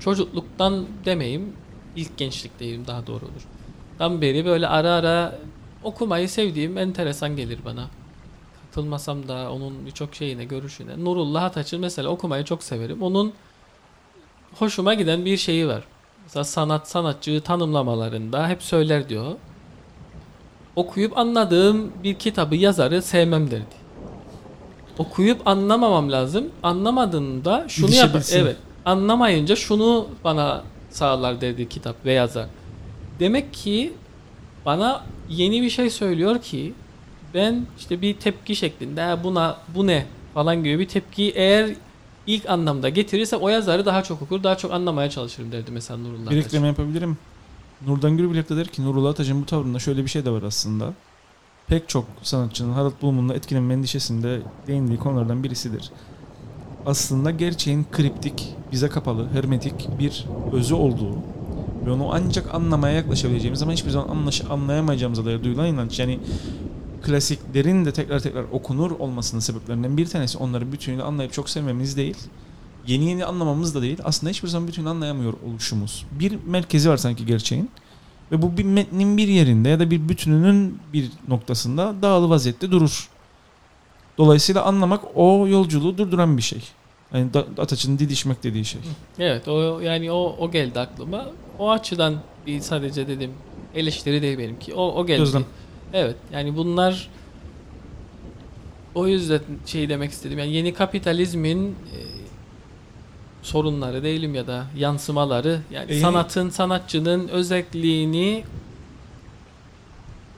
çocukluktan 0.00 0.86
demeyeyim, 1.04 1.52
ilk 1.96 2.16
gençlikteyim 2.16 2.86
daha 2.86 3.06
doğru 3.06 3.24
olur. 3.24 3.46
Dan 3.98 4.20
beri 4.20 4.44
böyle 4.44 4.66
ara 4.66 4.90
ara 4.90 5.38
okumayı 5.84 6.28
sevdiğim 6.28 6.78
enteresan 6.78 7.36
gelir 7.36 7.58
bana. 7.64 7.86
katılmasam 8.66 9.28
da 9.28 9.52
onun 9.52 9.86
birçok 9.86 10.14
şeyine, 10.14 10.44
görüşüne. 10.44 11.04
Nurullah 11.04 11.42
Ataç'ın 11.42 11.80
mesela 11.80 12.08
okumayı 12.08 12.44
çok 12.44 12.62
severim. 12.62 13.02
Onun 13.02 13.32
hoşuma 14.58 14.94
giden 14.94 15.24
bir 15.24 15.36
şeyi 15.36 15.68
var. 15.68 15.84
Mesela 16.30 16.44
sanat 16.44 16.88
sanatçıyı 16.88 17.40
tanımlamalarında 17.40 18.48
hep 18.48 18.62
söyler 18.62 19.08
diyor. 19.08 19.32
Okuyup 20.76 21.18
anladığım 21.18 21.92
bir 22.04 22.14
kitabı 22.14 22.56
yazarı 22.56 23.02
sevmem 23.02 23.50
derdi. 23.50 23.64
Okuyup 24.98 25.46
anlamamam 25.48 26.12
lazım. 26.12 26.48
Anlamadığında 26.62 27.64
şunu 27.68 27.86
yap. 27.86 27.94
İlişebilsin. 28.04 28.38
Evet. 28.40 28.56
Anlamayınca 28.84 29.56
şunu 29.56 30.06
bana 30.24 30.62
sağlar 30.90 31.40
dedi 31.40 31.68
kitap 31.68 32.04
ve 32.04 32.12
yazar. 32.12 32.46
Demek 33.20 33.52
ki 33.54 33.92
bana 34.66 35.02
yeni 35.28 35.62
bir 35.62 35.70
şey 35.70 35.90
söylüyor 35.90 36.42
ki 36.42 36.72
ben 37.34 37.66
işte 37.78 38.02
bir 38.02 38.14
tepki 38.16 38.56
şeklinde 38.56 39.00
"Ha, 39.02 39.24
buna 39.24 39.56
bu 39.74 39.86
ne 39.86 40.06
falan 40.34 40.64
gibi 40.64 40.78
bir 40.78 40.88
tepkiyi 40.88 41.30
eğer 41.34 41.70
ilk 42.26 42.50
anlamda 42.50 42.88
getirirse 42.88 43.36
o 43.36 43.48
yazarı 43.48 43.86
daha 43.86 44.02
çok 44.02 44.22
okur, 44.22 44.42
daha 44.42 44.56
çok 44.56 44.72
anlamaya 44.72 45.10
çalışırım 45.10 45.52
derdi 45.52 45.70
mesela 45.70 45.98
Nurullah 45.98 46.30
Bir 46.30 46.36
Ataç. 46.38 46.46
ekleme 46.46 46.66
yapabilirim. 46.66 47.18
Nurdan 47.86 48.16
Gürbülek 48.16 48.50
de 48.50 48.56
der 48.56 48.66
ki 48.66 48.84
Nurullah 48.84 49.10
Ataç'ın 49.10 49.42
bu 49.42 49.46
tavrında 49.46 49.78
şöyle 49.78 50.04
bir 50.04 50.10
şey 50.10 50.24
de 50.24 50.30
var 50.30 50.42
aslında. 50.42 50.92
Pek 51.66 51.88
çok 51.88 52.04
sanatçının 52.22 52.72
Harold 52.72 52.92
Bloom'un 53.02 53.28
etkilenme 53.28 53.74
endişesinde 53.74 54.40
değindiği 54.66 54.98
konulardan 54.98 55.44
birisidir. 55.44 55.90
Aslında 56.86 57.30
gerçeğin 57.30 57.86
kriptik, 57.92 58.54
bize 58.72 58.88
kapalı, 58.88 59.28
hermetik 59.32 59.98
bir 59.98 60.26
özü 60.52 60.74
olduğu 60.74 61.14
ve 61.86 61.90
onu 61.90 62.08
ancak 62.12 62.54
anlamaya 62.54 62.94
yaklaşabileceğimiz 62.94 63.62
ama 63.62 63.72
hiçbir 63.72 63.90
zaman 63.90 64.08
anlaş 64.08 64.42
anlayamayacağımıza 64.50 65.24
dair 65.24 65.44
duyulan 65.44 65.66
inanç. 65.66 65.98
Yani 65.98 66.20
klasiklerin 67.02 67.84
de 67.84 67.92
tekrar 67.92 68.20
tekrar 68.20 68.44
okunur 68.52 68.90
olmasının 68.90 69.40
sebeplerinden 69.40 69.96
bir 69.96 70.06
tanesi 70.06 70.38
onları 70.38 70.72
bütünüyle 70.72 71.02
anlayıp 71.02 71.32
çok 71.32 71.50
sevmemiz 71.50 71.96
değil. 71.96 72.16
Yeni 72.86 73.08
yeni 73.08 73.24
anlamamız 73.24 73.74
da 73.74 73.82
değil. 73.82 73.98
Aslında 74.04 74.30
hiçbir 74.30 74.48
zaman 74.48 74.68
bütününü 74.68 74.88
anlayamıyor 74.88 75.34
oluşumuz. 75.46 76.06
Bir 76.10 76.38
merkezi 76.46 76.90
var 76.90 76.96
sanki 76.96 77.26
gerçeğin. 77.26 77.70
Ve 78.32 78.42
bu 78.42 78.56
bir 78.56 78.64
metnin 78.64 79.16
bir 79.16 79.28
yerinde 79.28 79.68
ya 79.68 79.80
da 79.80 79.90
bir 79.90 80.08
bütününün 80.08 80.78
bir 80.92 81.10
noktasında 81.28 81.94
dağılı 82.02 82.30
vaziyette 82.30 82.70
durur. 82.70 83.08
Dolayısıyla 84.18 84.62
anlamak 84.62 85.04
o 85.14 85.48
yolculuğu 85.48 85.98
durduran 85.98 86.36
bir 86.36 86.42
şey. 86.42 86.62
Yani 87.14 87.30
Ataç'ın 87.58 87.98
didişmek 87.98 88.42
dediği 88.42 88.64
şey. 88.64 88.80
Evet 89.18 89.48
o 89.48 89.80
yani 89.80 90.12
o 90.12 90.36
o 90.38 90.50
geldi 90.50 90.80
aklıma. 90.80 91.26
O 91.58 91.70
açıdan 91.70 92.14
bir 92.46 92.60
sadece 92.60 93.08
dedim 93.08 93.30
eleştiri 93.74 94.22
değil 94.22 94.38
benimki. 94.38 94.74
O 94.74 94.82
o 94.82 95.06
geldi. 95.06 95.18
Gözlem. 95.18 95.44
Evet 95.92 96.16
yani 96.32 96.56
bunlar 96.56 97.08
o 98.94 99.06
yüzden 99.06 99.40
şey 99.66 99.88
demek 99.88 100.10
istedim. 100.10 100.38
Yani 100.38 100.52
yeni 100.52 100.74
kapitalizmin 100.74 101.68
e, 101.68 101.98
sorunları 103.42 104.02
değilim 104.02 104.34
ya 104.34 104.46
da 104.46 104.66
yansımaları 104.76 105.60
yani 105.70 105.92
E, 105.92 106.00
sanatın 106.00 106.50
sanatçının 106.50 107.28
özelliğini 107.28 108.44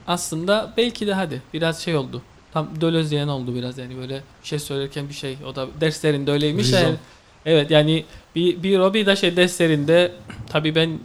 aslında 0.07 0.73
belki 0.77 1.07
de 1.07 1.13
hadi 1.13 1.41
biraz 1.53 1.79
şey 1.79 1.95
oldu. 1.95 2.21
Tam 2.53 2.81
Dölozyen 2.81 3.27
oldu 3.27 3.55
biraz 3.55 3.77
yani 3.77 3.97
böyle 3.97 4.21
bir 4.43 4.47
şey 4.47 4.59
söylerken 4.59 5.09
bir 5.09 5.13
şey 5.13 5.37
o 5.47 5.55
da 5.55 5.67
derslerinde 5.81 6.31
öyleymiş. 6.31 6.71
Yani, 6.71 6.95
evet 7.45 7.71
yani 7.71 8.05
bir, 8.35 8.63
bir 8.63 8.79
o 8.79 8.93
bir 8.93 9.05
de 9.05 9.15
şey 9.15 9.35
derslerinde 9.35 10.11
tabii 10.47 10.75
ben 10.75 10.99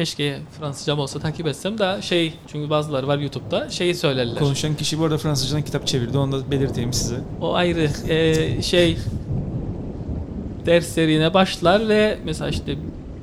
keşke 0.00 0.38
Fransızcam 0.58 0.98
olsa 0.98 1.18
takip 1.18 1.46
etsem 1.46 1.78
de 1.78 2.02
şey 2.02 2.34
çünkü 2.46 2.70
bazıları 2.70 3.06
var 3.06 3.18
YouTube'da 3.18 3.70
şeyi 3.70 3.94
söylerler. 3.94 4.38
Konuşan 4.38 4.76
kişi 4.76 4.98
bu 4.98 5.04
arada 5.04 5.18
Fransızcadan 5.18 5.62
kitap 5.62 5.86
çevirdi. 5.86 6.18
Onu 6.18 6.32
da 6.32 6.50
belirteyim 6.50 6.92
size. 6.92 7.20
O 7.40 7.54
ayrı 7.54 7.90
Ee, 8.08 8.62
şey 8.62 8.98
derslerine 10.66 11.34
başlar 11.34 11.88
ve 11.88 12.18
mesela 12.24 12.50
işte 12.50 12.76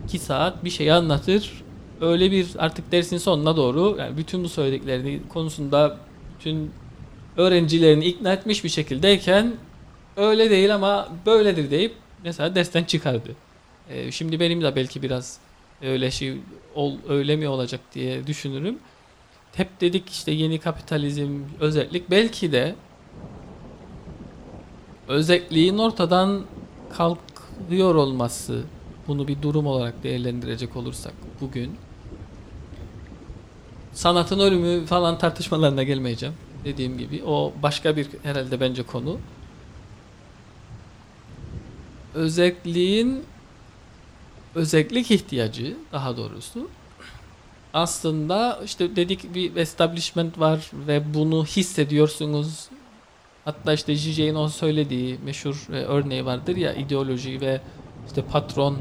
iki 0.05 0.19
saat 0.19 0.63
bir 0.63 0.69
şey 0.69 0.91
anlatır. 0.91 1.63
Öyle 2.01 2.31
bir 2.31 2.47
artık 2.57 2.91
dersin 2.91 3.17
sonuna 3.17 3.57
doğru 3.57 3.95
yani 3.99 4.17
bütün 4.17 4.43
bu 4.43 4.49
söylediklerini 4.49 5.19
konusunda 5.29 5.97
bütün 6.39 6.71
öğrencilerini 7.37 8.05
ikna 8.05 8.33
etmiş 8.33 8.63
bir 8.63 8.69
şekildeyken 8.69 9.53
öyle 10.17 10.49
değil 10.49 10.75
ama 10.75 11.09
böyledir 11.25 11.71
deyip 11.71 11.93
mesela 12.23 12.55
dersten 12.55 12.83
çıkardı. 12.83 13.29
Ee, 13.89 14.11
şimdi 14.11 14.39
benim 14.39 14.61
de 14.61 14.75
belki 14.75 15.01
biraz 15.01 15.39
öyle 15.81 16.11
şey 16.11 16.37
ol, 16.77 16.97
öyle 17.09 17.35
mi 17.35 17.47
olacak 17.47 17.81
diye 17.93 18.27
düşünürüm. 18.27 18.79
Hep 19.55 19.81
dedik 19.81 20.09
işte 20.09 20.31
yeni 20.31 20.59
kapitalizm, 20.59 21.39
özellik 21.59 22.11
belki 22.11 22.51
de 22.51 22.75
özelliğin 25.07 25.77
ortadan 25.77 26.45
kalkıyor 26.93 27.95
olması 27.95 28.63
bunu 29.07 29.27
bir 29.27 29.41
durum 29.41 29.67
olarak 29.67 30.03
değerlendirecek 30.03 30.75
olursak 30.75 31.13
bugün 31.41 31.75
sanatın 33.93 34.39
ölümü 34.39 34.85
falan 34.85 35.17
tartışmalarına 35.17 35.83
gelmeyeceğim. 35.83 36.35
Dediğim 36.65 36.97
gibi 36.97 37.23
o 37.23 37.53
başka 37.63 37.95
bir 37.97 38.07
herhalde 38.23 38.59
bence 38.59 38.83
konu. 38.83 39.17
Özelliğin 42.15 43.23
özellik 44.57 45.11
ihtiyacı 45.11 45.77
daha 45.91 46.17
doğrusu 46.17 46.67
aslında 47.73 48.59
işte 48.65 48.95
dedik 48.95 49.35
bir 49.35 49.55
establishment 49.55 50.39
var 50.39 50.71
ve 50.87 51.13
bunu 51.13 51.45
hissediyorsunuz. 51.45 52.69
Hatta 53.45 53.73
işte 53.73 53.95
Zizek'in 53.95 54.35
o 54.35 54.49
söylediği 54.49 55.17
meşhur 55.25 55.67
e, 55.73 55.75
örneği 55.75 56.25
vardır 56.25 56.55
ya 56.55 56.73
ideoloji 56.73 57.41
ve 57.41 57.61
işte 58.07 58.21
patron 58.21 58.77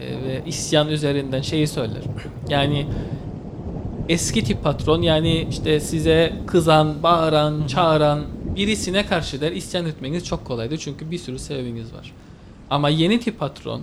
e, 0.00 0.22
ve 0.22 0.42
isyan 0.46 0.88
üzerinden 0.88 1.42
şeyi 1.42 1.68
söyler. 1.68 2.02
Yani 2.48 2.86
eski 4.08 4.44
tip 4.44 4.62
patron 4.62 5.02
yani 5.02 5.46
işte 5.50 5.80
size 5.80 6.32
kızan, 6.46 7.02
bağıran, 7.02 7.66
çağıran 7.66 8.24
birisine 8.56 9.06
karşı 9.06 9.40
der 9.40 9.52
isyan 9.52 9.86
etmeniz 9.86 10.24
çok 10.24 10.44
kolaydı 10.44 10.78
çünkü 10.78 11.10
bir 11.10 11.18
sürü 11.18 11.38
sebebiniz 11.38 11.94
var. 11.94 12.12
Ama 12.70 12.88
yeni 12.88 13.20
tip 13.20 13.38
patron 13.38 13.82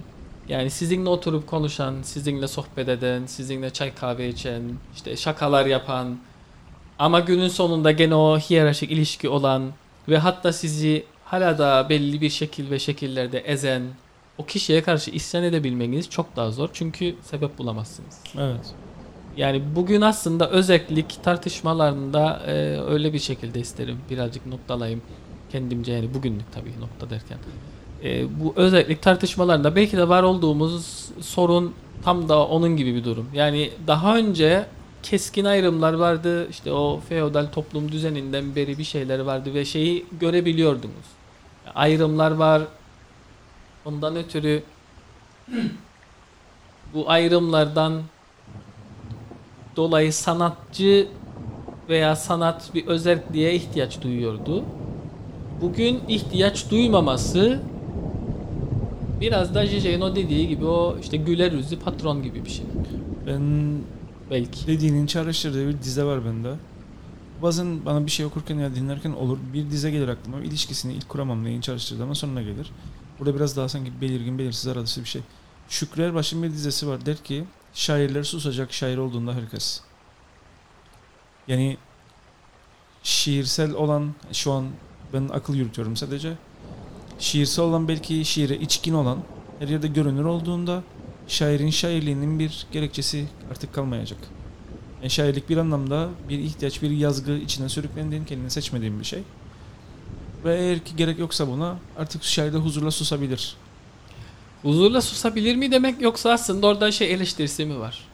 yani 0.50 0.70
sizinle 0.70 1.10
oturup 1.10 1.48
konuşan, 1.48 1.96
sizinle 2.02 2.48
sohbet 2.48 2.90
eden, 2.90 3.26
sizinle 3.26 3.70
çay 3.70 3.96
kahve 3.96 4.30
içen, 4.30 4.62
işte 4.96 5.18
şakalar 5.18 5.66
yapan 5.66 6.18
ama 7.00 7.20
günün 7.20 7.48
sonunda 7.48 7.92
gene 7.92 8.16
o 8.16 8.40
hiyerarşik 8.40 8.92
ilişki 8.92 9.30
olan 9.30 9.72
ve 10.10 10.18
hatta 10.18 10.54
sizi 10.54 11.06
hala 11.26 11.58
da 11.58 11.90
belli 11.90 12.22
bir 12.22 12.30
şekil 12.30 12.72
ve 12.72 12.80
şekillerde 12.80 13.40
ezen 13.40 13.84
o 14.38 14.46
kişiye 14.46 14.84
karşı 14.84 15.12
isyan 15.12 15.44
edebilmeniz 15.44 16.10
çok 16.10 16.36
daha 16.36 16.52
zor 16.52 16.70
çünkü 16.74 17.16
sebep 17.24 17.58
bulamazsınız. 17.58 18.20
Evet. 18.38 18.74
Yani 19.38 19.64
bugün 19.76 20.02
aslında 20.02 20.50
özellik 20.50 21.24
tartışmalarında 21.24 22.44
e, 22.48 22.52
öyle 22.80 23.14
bir 23.14 23.20
şekilde 23.20 23.60
isterim. 23.60 23.98
Birazcık 24.10 24.46
noktalayayım 24.46 25.02
kendimce 25.52 25.94
yani 25.94 26.14
bugünlük 26.14 26.54
tabii 26.54 26.80
nokta 26.80 27.10
derken. 27.10 27.38
E, 28.06 28.40
bu 28.40 28.54
özellik 28.56 29.02
tartışmalarında 29.02 29.76
belki 29.76 29.98
de 29.98 30.10
var 30.10 30.24
olduğumuz 30.24 31.10
sorun 31.22 31.74
tam 32.04 32.30
da 32.30 32.48
onun 32.48 32.78
gibi 32.78 32.96
bir 32.96 33.04
durum. 33.04 33.30
Yani 33.34 33.72
daha 33.88 34.18
önce 34.18 34.66
keskin 35.04 35.46
ayrımlar 35.46 35.94
vardı. 35.94 36.50
İşte 36.50 36.72
o 36.72 37.00
feodal 37.10 37.46
toplum 37.46 37.92
düzeninden 37.92 38.56
beri 38.56 38.78
bir 38.78 38.84
şeyler 38.84 39.20
vardı 39.20 39.54
ve 39.54 39.66
şeyi 39.66 40.06
görebiliyordunuz. 40.20 41.06
Ayrımlar 41.76 42.32
var. 42.32 42.62
Ondan 43.86 44.16
ötürü 44.16 44.64
bu 46.94 47.10
ayrımlardan 47.10 48.02
dolayı 49.76 50.14
sanatçı 50.14 51.08
veya 51.90 52.16
sanat 52.16 52.74
bir 52.74 52.88
özelliğe 52.88 53.54
ihtiyaç 53.54 54.02
duyuyordu. 54.02 54.64
Bugün 55.62 56.02
ihtiyaç 56.08 56.72
duymaması 56.72 57.62
biraz 59.22 59.56
da 59.56 59.66
Zizek'in 59.66 60.02
o 60.02 60.16
dediği 60.16 60.48
gibi 60.48 60.66
o 60.66 60.98
işte 61.02 61.18
güler 61.18 61.52
yüzlü 61.52 61.80
patron 61.80 62.24
gibi 62.24 62.46
bir 62.46 62.50
şey. 62.50 62.66
Ben 63.28 63.42
Belki. 64.32 64.68
dediğinin 64.68 65.06
çağrıştırdığı 65.06 65.68
bir 65.68 65.82
dize 65.82 66.04
var 66.04 66.26
bende. 66.26 66.54
Bazen 67.42 67.86
bana 67.86 68.06
bir 68.06 68.12
şey 68.12 68.26
okurken 68.26 68.56
ya 68.60 68.76
dinlerken 68.76 69.12
olur 69.12 69.38
bir 69.54 69.70
dize 69.72 69.92
gelir 69.92 70.08
aklıma. 70.08 70.40
İlişkisini 70.40 70.94
ilk 70.94 71.10
kuramam 71.10 71.44
neyin 71.44 71.62
çağrıştırdığı 71.62 72.04
ama 72.04 72.16
sonuna 72.16 72.42
gelir. 72.42 72.72
Burada 73.20 73.36
biraz 73.36 73.58
daha 73.58 73.70
sanki 73.70 74.02
belirgin 74.02 74.40
belirsiz 74.40 74.68
arası 74.68 75.02
bir 75.02 75.08
şey. 75.08 75.22
Şükrü 75.70 76.04
Erbaş'ın 76.04 76.44
bir 76.44 76.52
dizesi 76.52 76.88
var. 76.88 77.06
Der 77.06 77.18
ki 77.18 77.44
şairler 77.74 78.24
susacak 78.24 78.74
şair 78.74 78.98
olduğunda 78.98 79.34
herkes. 79.34 79.82
Yani 81.48 81.78
şiirsel 83.04 83.74
olan 83.74 84.14
şu 84.34 84.52
an 84.52 84.66
ben 85.14 85.30
akıl 85.34 85.56
yürütüyorum 85.56 85.96
sadece. 85.96 86.34
Şiirsel 87.20 87.66
olan 87.66 87.88
belki 87.88 88.26
şiire 88.26 88.56
içkin 88.56 88.94
olan 88.94 89.20
her 89.60 89.68
yerde 89.68 89.88
görünür 89.88 90.26
olduğunda 90.26 90.84
şairin 91.28 91.70
şairliğinin 91.70 92.40
bir 92.40 92.68
gerekçesi 92.72 93.26
artık 93.52 93.74
kalmayacak. 93.74 94.20
Yani 95.02 95.10
şairlik 95.10 95.50
bir 95.50 95.58
anlamda 95.58 96.10
bir 96.30 96.40
ihtiyaç, 96.40 96.82
bir 96.82 96.90
yazgı 96.90 97.32
içine 97.32 97.70
sürüklendiğin, 97.70 98.26
kendini 98.26 98.52
seçmediğin 98.52 99.00
bir 99.00 99.06
şey. 99.06 99.24
Ve 100.46 100.58
eğer 100.58 100.80
ki 100.80 100.96
gerek 100.96 101.20
yoksa 101.20 101.48
buna 101.48 101.78
artık 101.98 102.24
şairde 102.24 102.58
huzurla 102.58 102.92
susabilir. 102.92 103.56
Huzurla 104.62 105.02
susabilir 105.02 105.56
mi 105.56 105.72
demek 105.72 106.02
yoksa 106.02 106.32
aslında 106.32 106.68
orada 106.68 106.92
şey 106.92 107.14
eleştirisi 107.14 107.66
mi 107.66 107.80
var? 107.80 108.08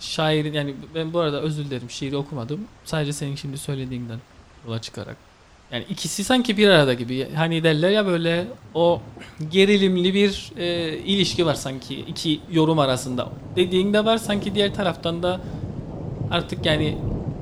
Şairin 0.00 0.52
yani 0.52 0.74
ben 0.94 1.12
bu 1.12 1.20
arada 1.20 1.40
özür 1.40 1.64
dilerim 1.64 1.90
şiiri 1.90 2.16
okumadım. 2.16 2.60
Sadece 2.84 3.12
senin 3.12 3.34
şimdi 3.34 3.58
söylediğinden 3.58 4.18
yola 4.66 4.80
çıkarak. 4.80 5.16
Yani 5.74 5.84
ikisi 5.90 6.24
sanki 6.24 6.56
bir 6.56 6.68
arada 6.68 6.94
gibi. 6.94 7.28
Hani 7.34 7.64
derler 7.64 7.90
ya 7.90 8.06
böyle 8.06 8.46
o 8.74 9.00
gerilimli 9.50 10.14
bir 10.14 10.52
e, 10.56 10.98
ilişki 10.98 11.46
var 11.46 11.54
sanki 11.54 11.94
iki 12.00 12.40
yorum 12.52 12.78
arasında. 12.78 13.28
Dediğinde 13.56 14.04
var 14.04 14.18
sanki 14.18 14.54
diğer 14.54 14.74
taraftan 14.74 15.22
da 15.22 15.40
artık 16.30 16.66
yani 16.66 16.98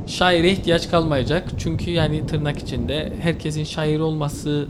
şaire 0.07 0.51
ihtiyaç 0.51 0.91
kalmayacak. 0.91 1.49
Çünkü 1.59 1.91
yani 1.91 2.27
tırnak 2.27 2.59
içinde 2.59 3.13
herkesin 3.21 3.65
şair 3.65 4.01
olması 4.01 4.69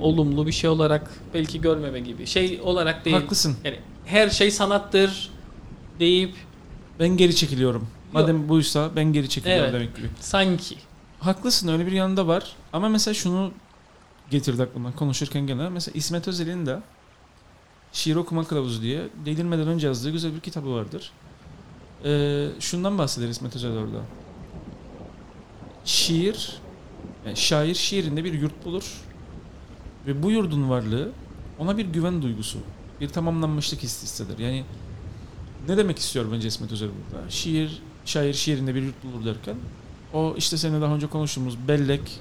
olumlu 0.00 0.46
bir 0.46 0.52
şey 0.52 0.70
olarak 0.70 1.10
belki 1.34 1.60
görmeme 1.60 2.00
gibi. 2.00 2.26
Şey 2.26 2.60
olarak 2.64 3.04
değil. 3.04 3.16
Haklısın. 3.16 3.56
Yani 3.64 3.76
her 4.04 4.30
şey 4.30 4.50
sanattır 4.50 5.30
deyip 6.00 6.34
Ben 7.00 7.08
geri 7.08 7.36
çekiliyorum. 7.36 7.86
Madem 8.12 8.48
buysa 8.48 8.90
ben 8.96 9.12
geri 9.12 9.28
çekiliyorum 9.28 9.64
Evet. 9.64 9.74
demek 9.74 9.96
gibi. 9.96 10.06
sanki 10.20 10.74
Haklısın 11.20 11.68
öyle 11.68 11.86
bir 11.86 11.92
yanında 11.92 12.26
var. 12.26 12.52
Ama 12.72 12.88
mesela 12.88 13.14
şunu 13.14 13.52
getirdi 14.30 14.62
aklıma 14.62 14.94
konuşurken 14.94 15.46
gene. 15.46 15.68
Mesela 15.68 15.92
İsmet 15.94 16.28
Özel'in 16.28 16.66
de 16.66 16.80
Şiir 17.92 18.16
Okuma 18.16 18.44
Kılavuzu 18.44 18.82
diye 18.82 19.08
delirmeden 19.24 19.68
önce 19.68 19.86
yazdığı 19.86 20.10
güzel 20.10 20.34
bir 20.34 20.40
kitabı 20.40 20.74
vardır. 20.74 21.12
Ee, 22.04 22.48
şundan 22.60 22.98
bahseder 22.98 23.28
İsmet 23.28 23.56
Özel 23.56 23.72
orada. 23.72 24.02
Şiir, 25.84 26.58
yani 27.26 27.36
şair 27.36 27.74
şiirinde 27.74 28.24
bir 28.24 28.32
yurt 28.32 28.64
bulur. 28.64 29.02
Ve 30.06 30.22
bu 30.22 30.30
yurdun 30.30 30.70
varlığı 30.70 31.10
ona 31.58 31.78
bir 31.78 31.86
güven 31.86 32.22
duygusu, 32.22 32.58
bir 33.00 33.08
tamamlanmışlık 33.08 33.82
hissi 33.82 34.02
hisseder. 34.02 34.38
Yani 34.38 34.64
ne 35.68 35.76
demek 35.76 35.98
istiyor 35.98 36.32
bence 36.32 36.48
İsmet 36.48 36.72
Özel 36.72 36.88
burada? 36.88 37.30
Şiir, 37.30 37.82
şair 38.04 38.34
şiirinde 38.34 38.74
bir 38.74 38.82
yurt 38.82 39.04
bulur 39.04 39.24
derken 39.24 39.56
o 40.12 40.34
işte 40.36 40.56
seninle 40.56 40.80
daha 40.80 40.94
önce 40.94 41.06
konuştuğumuz 41.06 41.68
bellek 41.68 42.20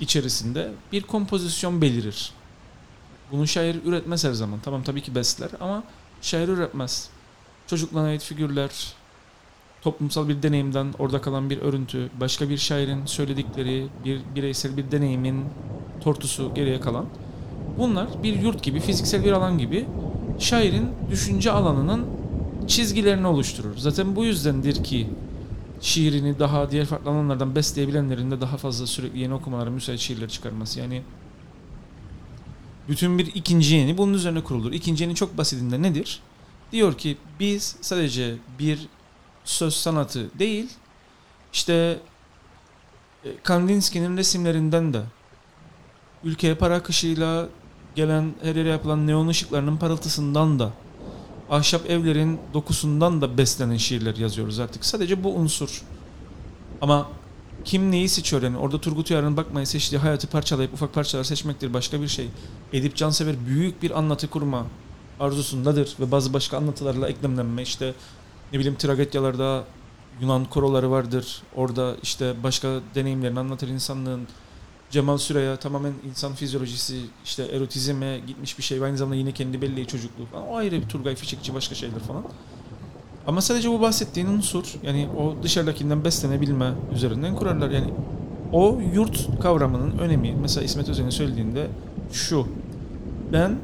içerisinde 0.00 0.72
bir 0.92 1.02
kompozisyon 1.02 1.82
belirir. 1.82 2.32
Bunu 3.32 3.46
şair 3.46 3.76
üretmez 3.84 4.24
her 4.24 4.32
zaman. 4.32 4.60
Tamam 4.64 4.82
tabii 4.82 5.02
ki 5.02 5.14
besler 5.14 5.50
ama 5.60 5.82
şair 6.22 6.48
üretmez. 6.48 7.08
Çocukluğuna 7.66 8.06
ait 8.06 8.22
figürler, 8.22 8.70
toplumsal 9.82 10.28
bir 10.28 10.42
deneyimden 10.42 10.94
orada 10.98 11.20
kalan 11.20 11.50
bir 11.50 11.58
örüntü, 11.58 12.10
başka 12.20 12.48
bir 12.48 12.58
şairin 12.58 13.06
söyledikleri, 13.06 13.86
bir 14.04 14.20
bireysel 14.34 14.76
bir 14.76 14.90
deneyimin 14.90 15.44
tortusu 16.00 16.54
geriye 16.54 16.80
kalan. 16.80 17.06
Bunlar 17.78 18.22
bir 18.22 18.40
yurt 18.40 18.62
gibi, 18.62 18.80
fiziksel 18.80 19.24
bir 19.24 19.32
alan 19.32 19.58
gibi 19.58 19.86
şairin 20.38 20.88
düşünce 21.10 21.50
alanının 21.50 22.06
çizgilerini 22.66 23.26
oluşturur. 23.26 23.76
Zaten 23.76 24.16
bu 24.16 24.24
yüzdendir 24.24 24.84
ki 24.84 25.08
şiirini 25.80 26.38
daha 26.38 26.70
diğer 26.70 26.84
farklı 26.86 27.10
alanlardan 27.10 27.54
besleyebilenlerin 27.54 28.30
de 28.30 28.40
daha 28.40 28.56
fazla 28.56 28.86
sürekli 28.86 29.18
yeni 29.18 29.34
okumalara 29.34 29.70
müsait 29.70 30.00
şiirler 30.00 30.28
çıkarması. 30.28 30.80
Yani 30.80 31.02
bütün 32.88 33.18
bir 33.18 33.26
ikinci 33.26 33.74
yeni 33.74 33.98
bunun 33.98 34.14
üzerine 34.14 34.44
kurulur. 34.44 34.72
İkinci 34.72 35.04
yeni 35.04 35.14
çok 35.14 35.38
basitinde 35.38 35.82
nedir? 35.82 36.20
Diyor 36.72 36.98
ki 36.98 37.16
biz 37.40 37.76
sadece 37.80 38.36
bir 38.58 38.88
söz 39.44 39.74
sanatı 39.74 40.38
değil 40.38 40.68
işte 41.52 41.98
e, 43.24 43.28
Kandinsky'nin 43.42 44.16
resimlerinden 44.16 44.94
de 44.94 45.02
ülkeye 46.24 46.54
para 46.54 46.74
akışıyla 46.74 47.48
gelen 47.94 48.34
her 48.42 48.56
yere 48.56 48.68
yapılan 48.68 49.06
neon 49.06 49.28
ışıklarının 49.28 49.76
parıltısından 49.76 50.58
da 50.58 50.72
ahşap 51.50 51.90
evlerin 51.90 52.38
dokusundan 52.54 53.20
da 53.20 53.38
beslenen 53.38 53.76
şiirler 53.76 54.16
yazıyoruz 54.16 54.58
artık. 54.58 54.84
Sadece 54.84 55.24
bu 55.24 55.34
unsur. 55.34 55.82
Ama 56.80 57.08
kim 57.64 57.90
neyi 57.90 58.08
seçiyor 58.08 58.42
yani 58.42 58.58
orada 58.58 58.80
Turgut 58.80 59.10
Uyar'ın 59.10 59.36
bakmayı 59.36 59.66
seçtiği 59.66 60.00
hayatı 60.00 60.26
parçalayıp 60.26 60.74
ufak 60.74 60.94
parçalar 60.94 61.24
seçmektir 61.24 61.74
başka 61.74 62.00
bir 62.02 62.08
şey. 62.08 62.28
Edip 62.72 62.96
Cansever 62.96 63.46
büyük 63.46 63.82
bir 63.82 63.98
anlatı 63.98 64.30
kurma 64.30 64.66
arzusundadır 65.20 65.94
ve 66.00 66.10
bazı 66.10 66.32
başka 66.32 66.56
anlatılarla 66.56 67.08
eklemlenme 67.08 67.62
işte 67.62 67.94
ne 68.52 68.58
bileyim 68.58 68.76
tragedyalarda 68.76 69.64
Yunan 70.20 70.44
koroları 70.44 70.90
vardır. 70.90 71.42
Orada 71.54 71.96
işte 72.02 72.34
başka 72.42 72.80
deneyimlerini 72.94 73.40
anlatır 73.40 73.68
insanlığın. 73.68 74.28
Cemal 74.90 75.18
Süreya 75.18 75.56
tamamen 75.56 75.92
insan 76.10 76.34
fizyolojisi 76.34 77.00
işte 77.24 77.42
erotizme 77.42 78.20
gitmiş 78.26 78.58
bir 78.58 78.62
şey. 78.62 78.82
Aynı 78.82 78.96
zamanda 78.96 79.16
yine 79.16 79.32
kendi 79.32 79.62
belleği 79.62 79.86
çocukluğu 79.86 80.26
falan. 80.26 80.48
O 80.48 80.56
ayrı 80.56 80.80
bir 80.80 80.88
Turgay 80.88 81.14
Fişekçi 81.14 81.54
başka 81.54 81.74
şeyler 81.74 81.98
falan. 81.98 82.24
Ama 83.26 83.40
sadece 83.40 83.70
bu 83.70 83.80
bahsettiğin 83.80 84.26
unsur 84.26 84.74
yani 84.82 85.08
o 85.18 85.42
dışarıdakinden 85.42 86.04
beslenebilme 86.04 86.72
üzerinden 86.94 87.36
kurarlar. 87.36 87.70
Yani 87.70 87.92
o 88.52 88.80
yurt 88.94 89.40
kavramının 89.40 89.98
önemi 89.98 90.34
mesela 90.42 90.64
İsmet 90.64 90.88
Özel'in 90.88 91.10
söylediğinde 91.10 91.68
şu. 92.12 92.48
Ben 93.32 93.56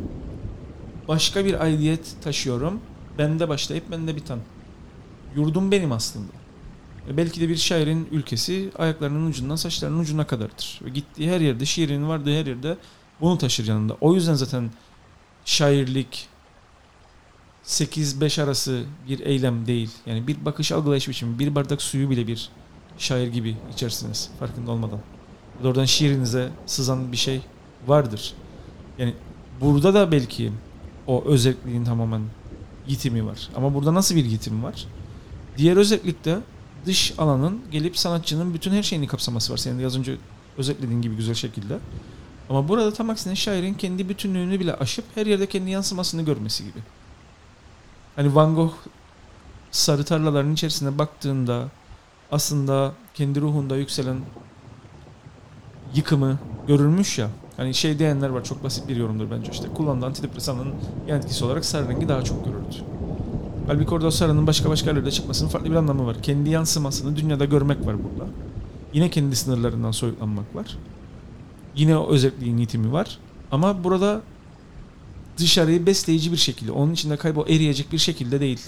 başka 1.09 1.45
bir 1.45 1.63
aidiyet 1.63 2.15
taşıyorum. 2.25 2.81
Bende 3.19 3.49
başlayıp 3.49 3.91
bende 3.91 4.17
biten. 4.17 4.39
Yurdum 5.37 5.71
benim 5.71 5.93
aslında. 5.93 6.42
Belki 7.11 7.41
de 7.41 7.49
bir 7.49 7.57
şairin 7.57 8.09
ülkesi 8.13 8.71
ayaklarının 8.79 9.27
ucundan 9.27 9.57
saçlarının 9.57 9.99
ucuna 9.99 10.27
kadardır. 10.27 10.81
Ve 10.85 10.91
gittiği 10.91 11.31
her 11.31 11.41
yerde, 11.41 11.65
şiirinin 11.65 12.09
vardığı 12.09 12.41
her 12.41 12.47
yerde 12.47 12.77
bunu 13.21 13.39
taşır 13.39 13.67
yanında. 13.69 13.97
O 14.01 14.15
yüzden 14.15 14.35
zaten 14.35 14.71
şairlik 15.45 16.29
8-5 17.65 18.43
arası 18.43 18.85
bir 19.09 19.21
eylem 19.21 19.67
değil. 19.67 19.91
Yani 20.07 20.27
bir 20.27 20.45
bakış 20.45 20.73
algılayış 20.73 21.09
biçimi, 21.09 21.39
bir 21.39 21.55
bardak 21.55 21.83
suyu 21.83 22.11
bile 22.11 22.27
bir 22.27 22.49
şair 22.99 23.29
gibi 23.29 23.57
içersiniz 23.73 24.31
farkında 24.39 24.71
olmadan. 24.71 25.01
Oradan 25.65 25.85
şiirinize 25.85 26.51
sızan 26.67 27.13
bir 27.13 27.17
şey 27.17 27.41
vardır. 27.87 28.35
Yani 28.99 29.15
burada 29.61 29.95
da 29.95 30.13
belki 30.13 30.53
o 31.07 31.25
özelliğin 31.25 31.85
tamamen 31.85 32.23
yitimi 32.89 33.27
var. 33.27 33.49
Ama 33.57 33.75
burada 33.75 33.95
nasıl 33.95 34.17
bir 34.17 34.25
yitim 34.25 34.63
var? 34.63 34.87
Diğer 35.59 35.77
özellikte 35.77 36.39
dış 36.87 37.15
alanın 37.19 37.61
gelip 37.71 37.99
sanatçının 37.99 38.55
bütün 38.55 38.73
her 38.73 38.83
şeyini 38.83 39.07
kapsaması 39.07 39.53
var. 39.53 39.57
Senin 39.57 39.81
de 39.81 39.87
az 39.87 39.99
önce 39.99 40.17
özetlediğin 40.59 41.03
gibi 41.03 41.17
güzel 41.17 41.35
şekilde. 41.35 41.79
Ama 42.49 42.69
burada 42.69 42.93
tam 42.93 43.11
aksine 43.11 43.37
şairin 43.37 43.75
kendi 43.75 44.09
bütünlüğünü 44.09 44.61
bile 44.61 44.75
aşıp 44.75 45.05
her 45.15 45.27
yerde 45.27 45.47
kendi 45.47 45.71
yansımasını 45.71 46.23
görmesi 46.23 46.65
gibi. 46.65 46.79
Hani 48.17 48.35
Van 48.35 48.55
Gogh 48.55 48.73
sarı 49.71 50.05
tarlaların 50.05 50.53
içerisine 50.53 50.99
baktığında 50.99 51.69
aslında 52.33 52.93
kendi 53.15 53.41
ruhunda 53.41 53.77
yükselen 53.77 54.17
yıkımı 55.95 56.39
görülmüş 56.67 57.19
ya. 57.19 57.29
Hani 57.57 57.75
şey 57.75 57.99
diyenler 57.99 58.29
var 58.29 58.45
çok 58.45 58.65
basit 58.65 58.89
bir 58.89 58.97
yorumdur 58.97 59.31
bence 59.31 59.51
işte. 59.53 59.69
Kullandığı 59.69 60.07
antidepresanın 60.07 60.75
yan 61.07 61.19
etkisi 61.19 61.45
olarak 61.45 61.65
sarı 61.65 61.89
rengi 61.89 62.09
daha 62.09 62.23
çok 62.23 62.45
görüldü. 62.45 62.77
Halbuki 63.73 63.95
orada 63.95 64.07
o 64.07 64.47
başka 64.47 64.71
başka 64.71 64.91
yerlerde 64.91 65.11
çıkmasının 65.11 65.49
farklı 65.49 65.71
bir 65.71 65.77
anlamı 65.77 66.07
var. 66.07 66.23
Kendi 66.23 66.51
yansımasını 66.51 67.17
dünyada 67.17 67.45
görmek 67.45 67.87
var 67.87 67.97
burada. 68.05 68.31
Yine 68.93 69.11
kendi 69.11 69.37
sınırlarından 69.37 69.91
soyutlanmak 69.91 70.57
var. 70.57 70.79
Yine 71.77 71.97
o 71.97 72.11
özelliğin 72.11 72.59
yitimi 72.59 72.93
var. 72.93 73.19
Ama 73.51 73.85
burada 73.85 74.23
dışarıyı 75.39 75.87
besleyici 75.87 76.33
bir 76.33 76.37
şekilde, 76.37 76.73
onun 76.73 76.93
içinde 76.93 77.17
kaybol 77.17 77.49
eriyecek 77.49 77.93
bir 77.93 77.99
şekilde 77.99 78.41
değil. 78.41 78.61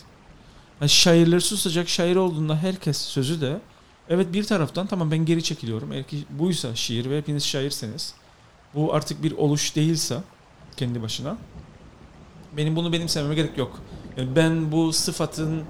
Yani 0.81 0.89
şairler 0.89 1.41
susacak, 1.41 1.89
şair 1.89 2.17
olduğunda 2.17 2.57
herkes 2.57 2.97
sözü 2.97 3.41
de 3.41 3.61
evet 4.09 4.33
bir 4.33 4.45
taraftan 4.45 4.87
tamam 4.87 5.11
ben 5.11 5.25
geri 5.25 5.43
çekiliyorum. 5.43 5.93
Eğer 5.93 6.05
ki 6.05 6.25
buysa 6.39 6.75
şiir 6.75 7.11
ve 7.11 7.19
hepiniz 7.19 7.47
şairseniz 7.47 8.15
bu 8.75 8.95
artık 8.95 9.23
bir 9.23 9.33
oluş 9.33 9.77
değilse 9.77 10.19
kendi 10.77 11.03
başına 11.03 11.37
benim 12.57 12.77
bunu 12.77 12.93
benimsememe 12.93 13.35
gerek 13.35 13.59
yok. 13.59 13.81
Ben 14.17 14.73
bu 14.73 14.93
sıfatın 14.93 15.63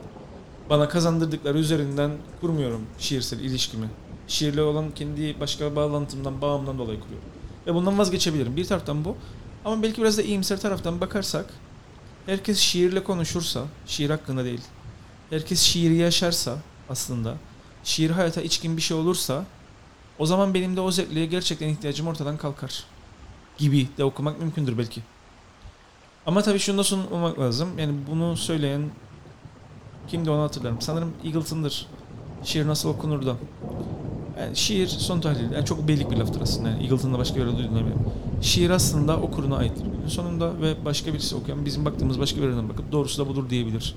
bana 0.71 0.89
kazandırdıkları 0.89 1.59
üzerinden 1.59 2.11
kurmuyorum 2.41 2.87
şiirsel 2.99 3.41
ilişkimi. 3.41 3.91
Şiirle 4.29 4.63
olan 4.63 4.91
kendi 4.91 5.41
başka 5.41 5.77
bağlantımdan, 5.77 6.41
bağımdan 6.43 6.79
dolayı 6.79 7.01
kuruyorum. 7.01 7.29
Ve 7.67 7.75
bundan 7.75 7.99
vazgeçebilirim. 7.99 8.57
Bir 8.57 8.65
taraftan 8.65 9.05
bu. 9.05 9.17
Ama 9.65 9.83
belki 9.83 10.03
biraz 10.03 10.19
da 10.19 10.23
iyimser 10.23 10.61
taraftan 10.61 11.01
bakarsak 11.01 11.47
herkes 12.27 12.59
şiirle 12.59 13.05
konuşursa, 13.05 13.65
şiir 13.87 14.11
hakkında 14.11 14.45
değil. 14.45 14.61
Herkes 15.31 15.61
şiiri 15.61 15.95
yaşarsa 15.95 16.59
aslında, 16.89 17.35
şiir 17.85 18.11
hayata 18.11 18.41
içkin 18.43 18.77
bir 18.77 18.83
şey 18.83 18.97
olursa 18.97 19.45
o 20.19 20.27
zaman 20.27 20.55
benim 20.55 20.77
de 20.77 20.81
o 20.81 20.91
zevkliğe 20.91 21.27
gerçekten 21.27 21.69
ihtiyacım 21.69 22.07
ortadan 22.07 22.37
kalkar. 22.37 22.85
Gibi 23.59 23.89
de 23.99 24.05
okumak 24.05 24.41
mümkündür 24.41 24.79
belki. 24.79 25.03
Ama 26.27 26.43
tabii 26.43 26.59
şunu 26.59 26.79
da 26.79 26.85
sunmak 26.85 27.39
lazım. 27.39 27.69
Yani 27.79 27.95
bunu 28.11 28.37
söyleyen 28.37 28.83
kimdi 30.09 30.31
onu 30.31 30.43
hatırlarım. 30.43 30.81
Sanırım 30.81 31.13
Eagleton'dır. 31.25 31.87
Şiir 32.45 32.67
nasıl 32.67 32.89
okunur 32.89 33.27
da. 33.27 33.37
Yani 34.41 34.57
şiir 34.57 34.87
son 34.87 35.21
tahlil, 35.21 35.53
yani 35.53 35.65
çok 35.65 35.89
beylik 35.89 36.11
bir 36.11 36.17
laftır 36.17 36.41
aslında. 36.41 36.69
Yani 36.69 36.83
Eagleton'da 36.83 37.19
başka 37.19 37.41
yerde 37.41 37.51
eminim. 37.51 37.95
Şiir 38.43 38.71
aslında 38.71 39.17
okuruna 39.17 39.57
aittir 39.57 39.85
sonunda 40.09 40.61
ve 40.61 40.85
başka 40.85 41.13
birisi 41.13 41.37
okuyan 41.37 41.65
bizim 41.65 41.85
baktığımız 41.85 42.21
başka 42.21 42.43
bir 42.43 42.49
yerden 42.49 42.69
bakıp 42.69 42.93
doğrusu 42.93 43.25
da 43.25 43.29
budur 43.29 43.51
diyebilir. 43.51 43.95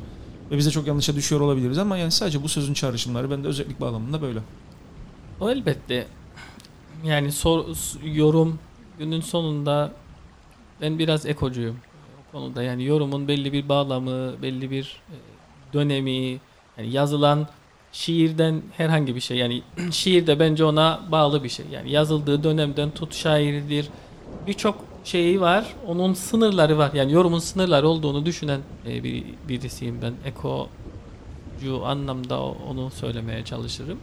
Ve 0.51 0.57
biz 0.57 0.65
de 0.65 0.71
çok 0.71 0.87
yanlışa 0.87 1.15
düşüyor 1.15 1.41
olabiliriz 1.41 1.77
ama 1.77 1.97
yani 1.97 2.11
sadece 2.11 2.43
bu 2.43 2.49
sözün 2.49 2.73
çağrışımları 2.73 3.31
bende 3.31 3.47
özellik 3.47 3.81
bağlamında 3.81 4.21
böyle. 4.21 4.39
O 5.39 5.49
elbette 5.49 6.07
yani 7.03 7.31
sor, 7.31 7.65
yorum 8.03 8.59
günün 8.99 9.21
sonunda 9.21 9.91
ben 10.81 10.99
biraz 10.99 11.25
ekocuyum 11.25 11.75
konuda. 12.31 12.63
Yani 12.63 12.83
yorumun 12.83 13.27
belli 13.27 13.53
bir 13.53 13.69
bağlamı 13.69 14.41
belli 14.41 14.71
bir 14.71 15.01
e, 15.09 15.15
dönemi 15.73 16.39
yani 16.77 16.91
yazılan 16.91 17.47
şiirden 17.91 18.61
herhangi 18.77 19.15
bir 19.15 19.19
şey. 19.19 19.37
Yani 19.37 19.61
şiir 19.91 20.27
de 20.27 20.39
bence 20.39 20.65
ona 20.65 21.01
bağlı 21.11 21.43
bir 21.43 21.49
şey. 21.49 21.65
Yani 21.71 21.91
yazıldığı 21.91 22.43
dönemden 22.43 22.91
tut 22.91 23.15
şairidir. 23.15 23.89
Birçok 24.47 24.75
şeyi 25.03 25.41
var 25.41 25.65
onun 25.87 26.13
sınırları 26.13 26.77
var. 26.77 26.91
Yani 26.93 27.11
yorumun 27.13 27.39
sınırları 27.39 27.87
olduğunu 27.87 28.25
düşünen 28.25 28.59
e, 28.87 29.03
bir 29.03 29.23
birisiyim 29.49 29.99
ben. 30.01 30.13
Ekocu 30.25 31.85
anlamda 31.85 32.41
onu 32.43 32.89
söylemeye 32.91 33.45
çalışırım. 33.45 33.99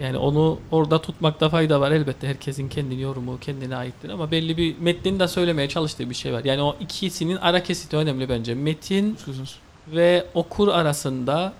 Yani 0.00 0.16
onu 0.18 0.58
orada 0.70 1.02
tutmakta 1.02 1.48
fayda 1.48 1.80
var. 1.80 1.90
Elbette 1.90 2.28
herkesin 2.28 2.68
kendi 2.68 3.00
yorumu 3.00 3.38
kendine 3.40 3.76
aittir 3.76 4.08
ama 4.10 4.30
belli 4.30 4.56
bir 4.56 4.78
metnin 4.78 5.20
de 5.20 5.28
söylemeye 5.28 5.68
çalıştığı 5.68 6.10
bir 6.10 6.14
şey 6.14 6.32
var. 6.32 6.44
Yani 6.44 6.62
o 6.62 6.76
ikisinin 6.80 7.36
ara 7.36 7.62
kesiti 7.62 7.96
önemli 7.96 8.28
bence. 8.28 8.54
Metin 8.54 9.16
ve 9.94 10.26
okur 10.34 10.68
arasında 10.68 11.52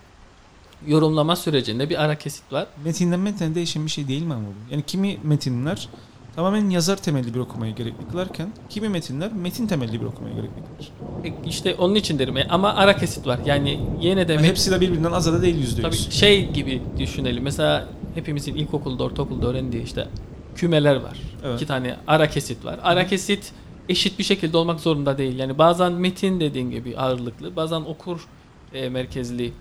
yorumlama 0.87 1.37
sürecinde 1.37 1.90
bir 1.90 2.03
ara 2.05 2.18
kesit 2.18 2.53
var. 2.53 2.66
Metinden 2.85 3.20
metne 3.20 3.55
değişen 3.55 3.85
bir 3.87 3.90
şey 3.90 4.09
değil 4.09 4.22
mi 4.22 4.35
ama 4.35 4.42
bu? 4.46 4.72
Yani 4.72 4.83
kimi 4.87 5.18
metinler 5.22 5.88
tamamen 6.37 6.70
yazar 6.70 6.96
temelli 6.96 7.35
bir 7.35 7.38
okumayı 7.38 7.74
gerekli 7.74 8.09
kılarken 8.11 8.53
kimi 8.68 8.88
metinler 8.88 9.33
metin 9.33 9.66
temelli 9.66 10.00
bir 10.00 10.07
okumayı 10.07 10.35
gerekli 10.35 10.55
kılar. 10.55 10.90
E, 11.24 11.48
İşte 11.48 11.74
onun 11.74 11.94
için 11.94 12.18
derim. 12.18 12.37
E, 12.37 12.46
Ama 12.48 12.74
ara 12.74 12.96
kesit 12.96 13.26
var. 13.26 13.40
Yani 13.46 13.81
yine 14.00 14.29
de 14.29 14.33
Yani 14.33 14.42
met- 14.46 14.48
hepsi 14.48 14.70
de 14.70 14.81
birbirinden 14.81 15.12
azada 15.12 15.42
değil 15.42 15.57
yüzde 15.59 15.83
Tabii 15.83 15.96
şey 15.96 16.50
gibi 16.50 16.83
düşünelim. 16.98 17.42
Mesela 17.42 17.88
hepimizin 18.14 18.55
ilkokulda, 18.55 19.05
ortaokulda 19.05 19.46
öğrendiği 19.46 19.83
işte 19.83 20.09
kümeler 20.57 20.96
var. 20.96 21.18
Evet. 21.44 21.57
İki 21.57 21.66
tane 21.66 21.96
ara 22.07 22.31
kesit 22.31 22.64
var. 22.64 22.81
Ara 22.83 23.07
kesit 23.07 23.53
eşit 23.88 24.18
bir 24.18 24.25
şekilde 24.25 24.57
olmak 24.57 24.81
zorunda 24.81 25.18
değil. 25.18 25.38
Yani 25.38 25.59
bazen 25.59 25.92
metin 25.92 26.40
dediğin 26.40 26.70
gibi 26.70 26.99
ağırlıklı, 26.99 27.57
bazen 27.57 27.81
okur 27.81 28.27
e, 28.75 28.88
merkezli 28.88 29.53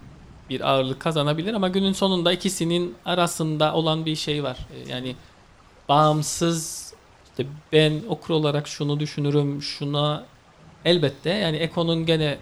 bir 0.50 0.70
ağırlık 0.70 1.00
kazanabilir 1.00 1.54
ama 1.54 1.68
günün 1.68 1.94
sonunda 1.94 2.34
ikisinin 2.34 2.96
arasında 3.06 3.74
olan 3.74 4.06
bir 4.06 4.16
şey 4.16 4.44
var. 4.44 4.58
E, 4.74 4.92
yani 4.92 5.16
bağımsız 5.90 6.94
işte 7.24 7.46
ben 7.74 7.94
okur 8.10 8.34
olarak 8.34 8.68
şunu 8.68 9.00
düşünürüm, 9.00 9.62
şuna 9.62 10.26
elbette 10.86 11.30
yani 11.30 11.58
Eko'nun 11.58 12.06
gene 12.06 12.38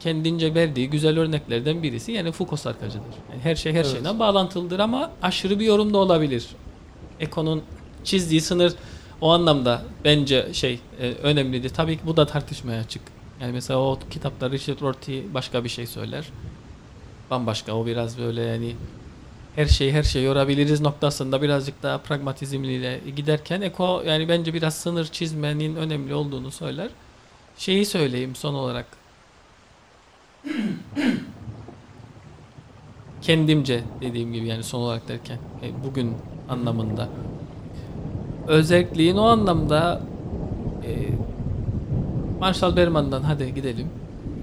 kendince 0.00 0.54
verdiği 0.54 0.90
güzel 0.90 1.18
örneklerden 1.18 1.82
birisi 1.82 2.12
yani 2.12 2.32
Foucault 2.32 2.60
sarkacıdır. 2.60 3.14
Yani 3.30 3.40
her 3.42 3.56
şey 3.56 3.72
her 3.72 3.76
Evet. 3.76 3.92
şeyden 3.92 4.18
bağlantılıdır 4.18 4.78
ama 4.78 5.10
aşırı 5.22 5.60
bir 5.60 5.64
yorum 5.64 5.94
da 5.94 5.98
olabilir. 5.98 6.46
Eko'nun 7.20 7.62
çizdiği 8.04 8.40
sınır 8.40 8.72
o 9.20 9.30
anlamda 9.32 9.82
bence 10.04 10.48
şey 10.52 10.80
e, 11.00 11.10
önemlidir. 11.10 11.68
Tabii 11.68 11.96
ki 11.96 12.02
bu 12.06 12.16
da 12.16 12.26
tartışmaya 12.26 12.80
açık. 12.80 13.02
Yani 13.40 13.52
mesela 13.52 13.78
o 13.80 13.98
kitapta 14.10 14.50
Richard 14.50 14.80
Rorty 14.80 15.20
başka 15.34 15.64
bir 15.64 15.68
şey 15.68 15.86
söyler. 15.86 16.28
Bambaşka 17.30 17.72
o 17.72 17.86
biraz 17.86 18.18
böyle 18.18 18.42
yani 18.42 18.74
her 19.56 19.66
şeyi 19.66 19.92
her 19.92 20.02
şeyi 20.02 20.24
yorabiliriz 20.24 20.80
noktasında 20.80 21.42
birazcık 21.42 21.82
daha 21.82 21.98
pragmatizmliyle 21.98 23.00
giderken 23.16 23.60
Eko 23.60 24.02
yani 24.06 24.28
bence 24.28 24.54
biraz 24.54 24.74
sınır 24.74 25.06
çizmenin 25.06 25.76
önemli 25.76 26.14
olduğunu 26.14 26.50
söyler. 26.50 26.88
Şeyi 27.58 27.86
söyleyeyim 27.86 28.34
son 28.36 28.54
olarak. 28.54 28.86
Kendimce 33.28 33.84
dediğim 34.00 34.32
gibi 34.32 34.46
yani 34.46 34.62
son 34.64 34.80
olarak 34.80 35.08
derken 35.08 35.38
e, 35.62 35.84
bugün 35.84 36.14
anlamında. 36.48 37.08
Özelliğin 38.46 39.16
o 39.16 39.22
anlamda 39.22 40.02
e, 40.86 41.08
Marshall 42.40 42.76
Berman'dan 42.76 43.22
hadi 43.22 43.54
gidelim. 43.54 43.88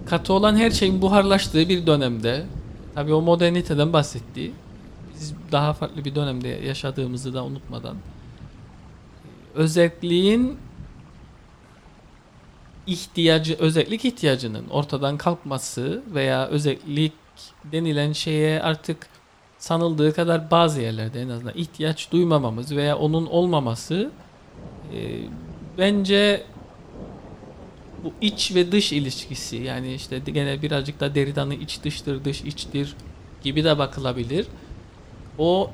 Katı 0.05 0.33
olan 0.33 0.55
her 0.55 0.71
şeyin 0.71 1.01
buharlaştığı 1.01 1.69
bir 1.69 1.87
dönemde 1.87 2.45
tabii 2.95 3.13
o 3.13 3.21
moderniteden 3.21 3.93
bahsetti. 3.93 4.51
Biz 5.13 5.33
daha 5.51 5.73
farklı 5.73 6.05
bir 6.05 6.15
dönemde 6.15 6.47
yaşadığımızı 6.47 7.33
da 7.33 7.45
unutmadan 7.45 7.95
özelliğin 9.55 10.57
ihtiyacı, 12.87 13.55
özellik 13.59 14.05
ihtiyacının 14.05 14.69
ortadan 14.69 15.17
kalkması 15.17 16.03
veya 16.13 16.47
özellik 16.47 17.24
denilen 17.71 18.11
şeye 18.11 18.61
artık 18.61 19.07
sanıldığı 19.57 20.13
kadar 20.13 20.51
bazı 20.51 20.81
yerlerde 20.81 21.21
en 21.21 21.29
azından 21.29 21.57
ihtiyaç 21.57 22.11
duymamamız 22.11 22.75
veya 22.75 22.97
onun 22.97 23.25
olmaması 23.25 24.11
e, 24.93 25.19
bence 25.77 26.43
bu 28.03 28.13
iç 28.21 28.55
ve 28.55 28.71
dış 28.71 28.93
ilişkisi 28.93 29.55
yani 29.55 29.93
işte 29.93 30.19
gene 30.19 30.61
birazcık 30.61 30.99
da 30.99 31.15
Derrida'nın 31.15 31.51
iç 31.51 31.83
dıştır 31.83 32.25
dış 32.25 32.41
içtir 32.41 32.95
gibi 33.43 33.63
de 33.63 33.77
bakılabilir. 33.77 34.47
O 35.37 35.71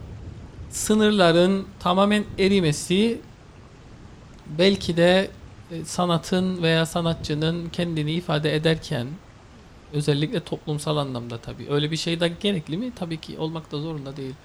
sınırların 0.69 1.67
tamamen 1.79 2.23
erimesi 2.39 3.21
belki 4.57 4.97
de 4.97 5.31
e, 5.71 5.85
sanatın 5.85 6.63
veya 6.63 6.85
sanatçının 6.85 7.69
kendini 7.69 8.11
ifade 8.11 8.55
ederken 8.55 9.07
özellikle 9.93 10.43
toplumsal 10.43 10.97
anlamda 10.97 11.41
tabii 11.41 11.69
öyle 11.69 11.91
bir 11.91 11.97
şey 11.97 12.19
de 12.19 12.27
gerekli 12.29 12.77
mi? 12.77 12.95
Tabii 12.95 13.21
ki 13.21 13.39
olmak 13.39 13.71
da 13.71 13.79
zorunda 13.81 14.17
değil. 14.17 14.35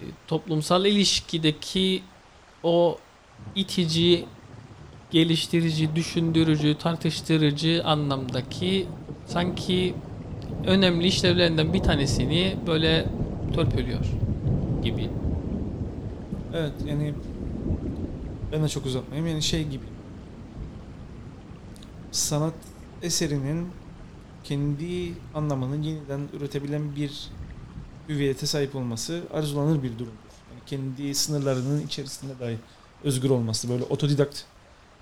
E, 0.00 0.04
Toplumsal 0.26 0.86
ilişkideki 0.86 2.04
o 2.62 2.98
itici, 3.54 4.26
geliştirici, 5.10 5.96
düşündürücü, 5.96 6.78
tartıştırıcı 6.78 7.82
anlamdaki 7.84 8.88
sanki 9.26 10.02
önemli 10.66 11.06
işlevlerinden 11.06 11.74
bir 11.74 11.82
tanesini 11.82 12.56
böyle 12.66 13.06
törpülüyor 13.54 14.06
gibi. 14.82 15.10
Evet 16.52 16.72
yani 16.86 17.14
ben 18.52 18.62
de 18.64 18.68
çok 18.68 18.86
uzatmayayım 18.86 19.26
yani 19.30 19.42
şey 19.42 19.64
gibi 19.68 19.86
sanat 22.10 22.54
eserinin 23.02 23.79
kendi 24.44 25.14
anlamını 25.34 25.86
yeniden 25.86 26.28
üretebilen 26.32 26.96
bir 26.96 27.30
hüviyete 28.08 28.46
sahip 28.46 28.76
olması 28.76 29.22
arzulanır 29.32 29.82
bir 29.82 29.92
durumdur. 29.92 30.30
Yani 30.50 30.60
kendi 30.66 31.14
sınırlarının 31.14 31.86
içerisinde 31.86 32.40
dahi 32.40 32.58
özgür 33.04 33.30
olması, 33.30 33.68
böyle 33.68 33.84
otodidakt 33.84 34.44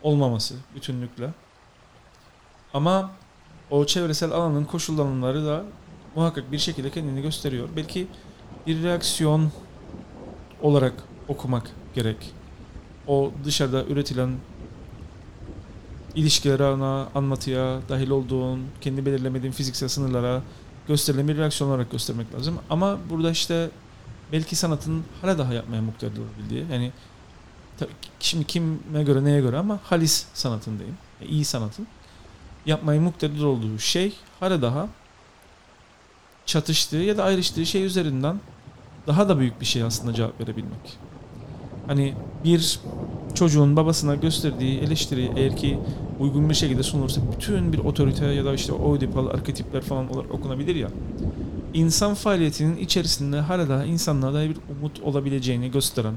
olmaması 0.02 0.54
bütünlükle. 0.74 1.30
Ama 2.74 3.10
o 3.70 3.86
çevresel 3.86 4.32
alanın 4.32 4.64
koşullanımları 4.64 5.46
da 5.46 5.64
muhakkak 6.14 6.52
bir 6.52 6.58
şekilde 6.58 6.90
kendini 6.90 7.22
gösteriyor. 7.22 7.68
Belki 7.76 8.06
bir 8.66 8.82
reaksiyon 8.82 9.52
olarak 10.62 10.92
okumak 11.28 11.70
gerek. 11.94 12.32
O 13.06 13.32
dışarıda 13.44 13.84
üretilen 13.84 14.36
ilişkilere, 16.18 16.64
ana 16.64 17.08
anlatıya 17.14 17.80
dahil 17.88 18.10
olduğun, 18.10 18.62
kendi 18.80 19.06
belirlemediğin 19.06 19.52
fiziksel 19.52 19.88
sınırlara 19.88 20.42
gösterilen 20.88 21.28
bir 21.28 21.36
reaksiyon 21.36 21.70
olarak 21.70 21.90
göstermek 21.90 22.34
lazım. 22.34 22.58
Ama 22.70 22.98
burada 23.10 23.30
işte 23.30 23.70
belki 24.32 24.56
sanatın 24.56 25.04
hala 25.22 25.38
daha 25.38 25.54
yapmaya 25.54 25.82
muktedir 25.82 26.20
olabildiği, 26.20 26.64
yani 26.72 26.92
şimdi 28.20 28.44
kime 28.44 29.02
göre 29.04 29.24
neye 29.24 29.40
göre 29.40 29.58
ama 29.58 29.78
halis 29.84 30.26
sanatın 30.34 30.78
diyeyim, 30.78 30.96
yani 31.20 31.30
iyi 31.30 31.44
sanatın 31.44 31.86
yapmaya 32.66 33.00
muktedir 33.00 33.42
olduğu 33.42 33.78
şey 33.78 34.12
hala 34.40 34.62
daha 34.62 34.88
çatıştığı 36.46 36.96
ya 36.96 37.16
da 37.16 37.24
ayrıştığı 37.24 37.66
şey 37.66 37.84
üzerinden 37.84 38.40
daha 39.06 39.28
da 39.28 39.38
büyük 39.38 39.60
bir 39.60 39.66
şey 39.66 39.82
aslında 39.82 40.14
cevap 40.14 40.40
verebilmek. 40.40 40.98
Hani 41.88 42.14
bir 42.44 42.80
çocuğun 43.34 43.76
babasına 43.76 44.14
gösterdiği 44.14 44.78
eleştiri 44.80 45.30
eğer 45.36 45.56
ki 45.56 45.78
uygun 46.20 46.50
bir 46.50 46.54
şekilde 46.54 46.82
sunulursa 46.82 47.20
bütün 47.36 47.72
bir 47.72 47.78
otorite 47.78 48.26
ya 48.26 48.44
da 48.44 48.54
işte 48.54 48.72
oidipal 48.72 49.26
arketipler 49.26 49.82
falan 49.82 50.12
olarak 50.12 50.34
okunabilir 50.34 50.76
ya. 50.76 50.88
İnsan 51.74 52.14
faaliyetinin 52.14 52.76
içerisinde 52.76 53.40
hala 53.40 53.68
daha 53.68 53.84
insanlığa 53.84 54.34
dair 54.34 54.50
bir 54.50 54.56
umut 54.70 55.00
olabileceğini 55.00 55.70
gösteren 55.70 56.14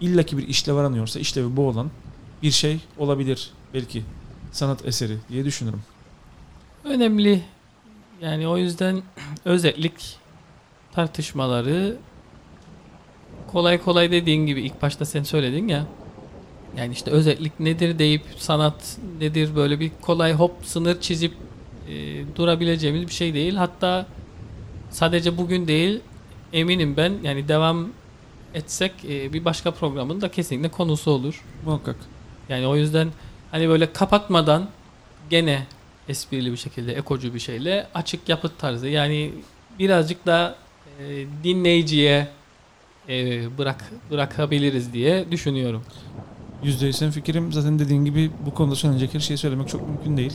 illaki 0.00 0.38
bir 0.38 0.48
işlev 0.48 0.76
aranıyorsa 0.76 1.20
işlevi 1.20 1.56
bu 1.56 1.68
olan 1.68 1.90
bir 2.42 2.50
şey 2.50 2.80
olabilir 2.98 3.50
belki 3.74 4.02
sanat 4.52 4.86
eseri 4.86 5.16
diye 5.28 5.44
düşünürüm. 5.44 5.82
Önemli. 6.84 7.42
Yani 8.20 8.48
o 8.48 8.56
yüzden 8.56 9.02
özellik 9.44 10.16
tartışmaları 10.92 11.96
kolay 13.52 13.78
kolay 13.78 14.10
dediğin 14.10 14.46
gibi 14.46 14.60
ilk 14.60 14.82
başta 14.82 15.04
sen 15.04 15.22
söyledin 15.22 15.68
ya. 15.68 15.86
Yani 16.76 16.92
işte 16.92 17.10
özellik 17.10 17.60
nedir 17.60 17.98
deyip 17.98 18.22
sanat 18.38 18.98
nedir 19.20 19.56
böyle 19.56 19.80
bir 19.80 19.90
kolay 20.00 20.32
hop 20.32 20.52
sınır 20.62 21.00
çizip 21.00 21.32
e, 21.88 22.22
durabileceğimiz 22.36 23.06
bir 23.06 23.12
şey 23.12 23.34
değil. 23.34 23.54
Hatta 23.54 24.06
sadece 24.90 25.38
bugün 25.38 25.68
değil 25.68 26.00
eminim 26.52 26.96
ben 26.96 27.12
yani 27.22 27.48
devam 27.48 27.88
etsek 28.54 28.92
e, 29.08 29.32
bir 29.32 29.44
başka 29.44 29.70
programın 29.70 30.20
da 30.20 30.30
kesinlikle 30.30 30.68
konusu 30.68 31.10
olur. 31.10 31.44
Muhakkak. 31.64 31.96
Yani 32.48 32.66
o 32.66 32.76
yüzden 32.76 33.08
hani 33.50 33.68
böyle 33.68 33.92
kapatmadan 33.92 34.68
gene 35.30 35.66
esprili 36.08 36.52
bir 36.52 36.56
şekilde 36.56 36.92
ekocu 36.92 37.34
bir 37.34 37.38
şeyle 37.38 37.86
açık 37.94 38.28
yapıt 38.28 38.58
tarzı 38.58 38.88
yani 38.88 39.32
birazcık 39.78 40.26
da 40.26 40.56
e, 41.00 41.26
dinleyiciye 41.44 42.28
e, 43.08 43.58
bırak 43.58 43.92
bırakabiliriz 44.10 44.92
diye 44.92 45.30
düşünüyorum. 45.30 45.82
Yüzde 46.62 46.86
yüz 46.86 46.96
senin 46.96 47.10
fikrim. 47.10 47.52
Zaten 47.52 47.78
dediğin 47.78 48.04
gibi 48.04 48.30
bu 48.46 48.54
konuda 48.54 48.74
söylenecek 48.74 49.14
her 49.14 49.20
şeyi 49.20 49.38
söylemek 49.38 49.68
çok 49.68 49.88
mümkün 49.88 50.16
değil. 50.16 50.32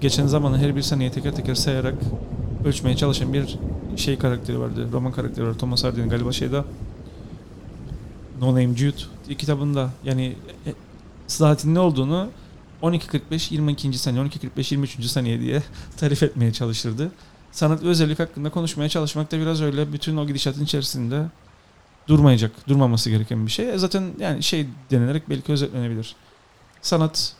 Geçen 0.00 0.26
zamanı 0.26 0.58
her 0.58 0.76
bir 0.76 0.82
saniye 0.82 1.10
teker 1.10 1.36
teker 1.36 1.54
sayarak 1.54 1.94
ölçmeye 2.64 2.96
çalışan 2.96 3.32
bir 3.32 3.58
şey 3.96 4.18
karakteri 4.18 4.60
vardı. 4.60 4.88
Roman 4.92 5.12
karakteri 5.12 5.46
var. 5.46 5.54
Thomas 5.54 5.84
Hardy'nin 5.84 6.08
galiba 6.08 6.32
şeyde 6.32 6.64
No 8.40 8.50
Name 8.50 8.76
Jude 8.76 9.34
kitabında 9.38 9.90
yani 10.04 10.36
e, 10.66 10.70
saatin 11.26 11.74
ne 11.74 11.80
olduğunu 11.80 12.28
12.45 12.82 13.54
22. 13.54 13.98
saniye 13.98 14.24
12.45 14.24 14.74
23. 14.74 15.04
saniye 15.04 15.40
diye 15.40 15.62
tarif 15.96 16.22
etmeye 16.22 16.52
çalışırdı. 16.52 17.12
Sanat 17.54 17.82
ve 17.82 17.88
özellik 17.88 18.18
hakkında 18.18 18.50
konuşmaya 18.50 18.88
çalışmak 18.88 19.32
da 19.32 19.38
biraz 19.38 19.62
öyle 19.62 19.92
bütün 19.92 20.16
o 20.16 20.26
gidişatın 20.26 20.64
içerisinde 20.64 21.26
durmayacak, 22.08 22.68
durmaması 22.68 23.10
gereken 23.10 23.46
bir 23.46 23.50
şey. 23.50 23.70
E 23.70 23.78
zaten 23.78 24.04
yani 24.18 24.42
şey 24.42 24.66
denilerek 24.90 25.30
belki 25.30 25.52
özetlenebilir. 25.52 26.16
Sanat 26.82 27.32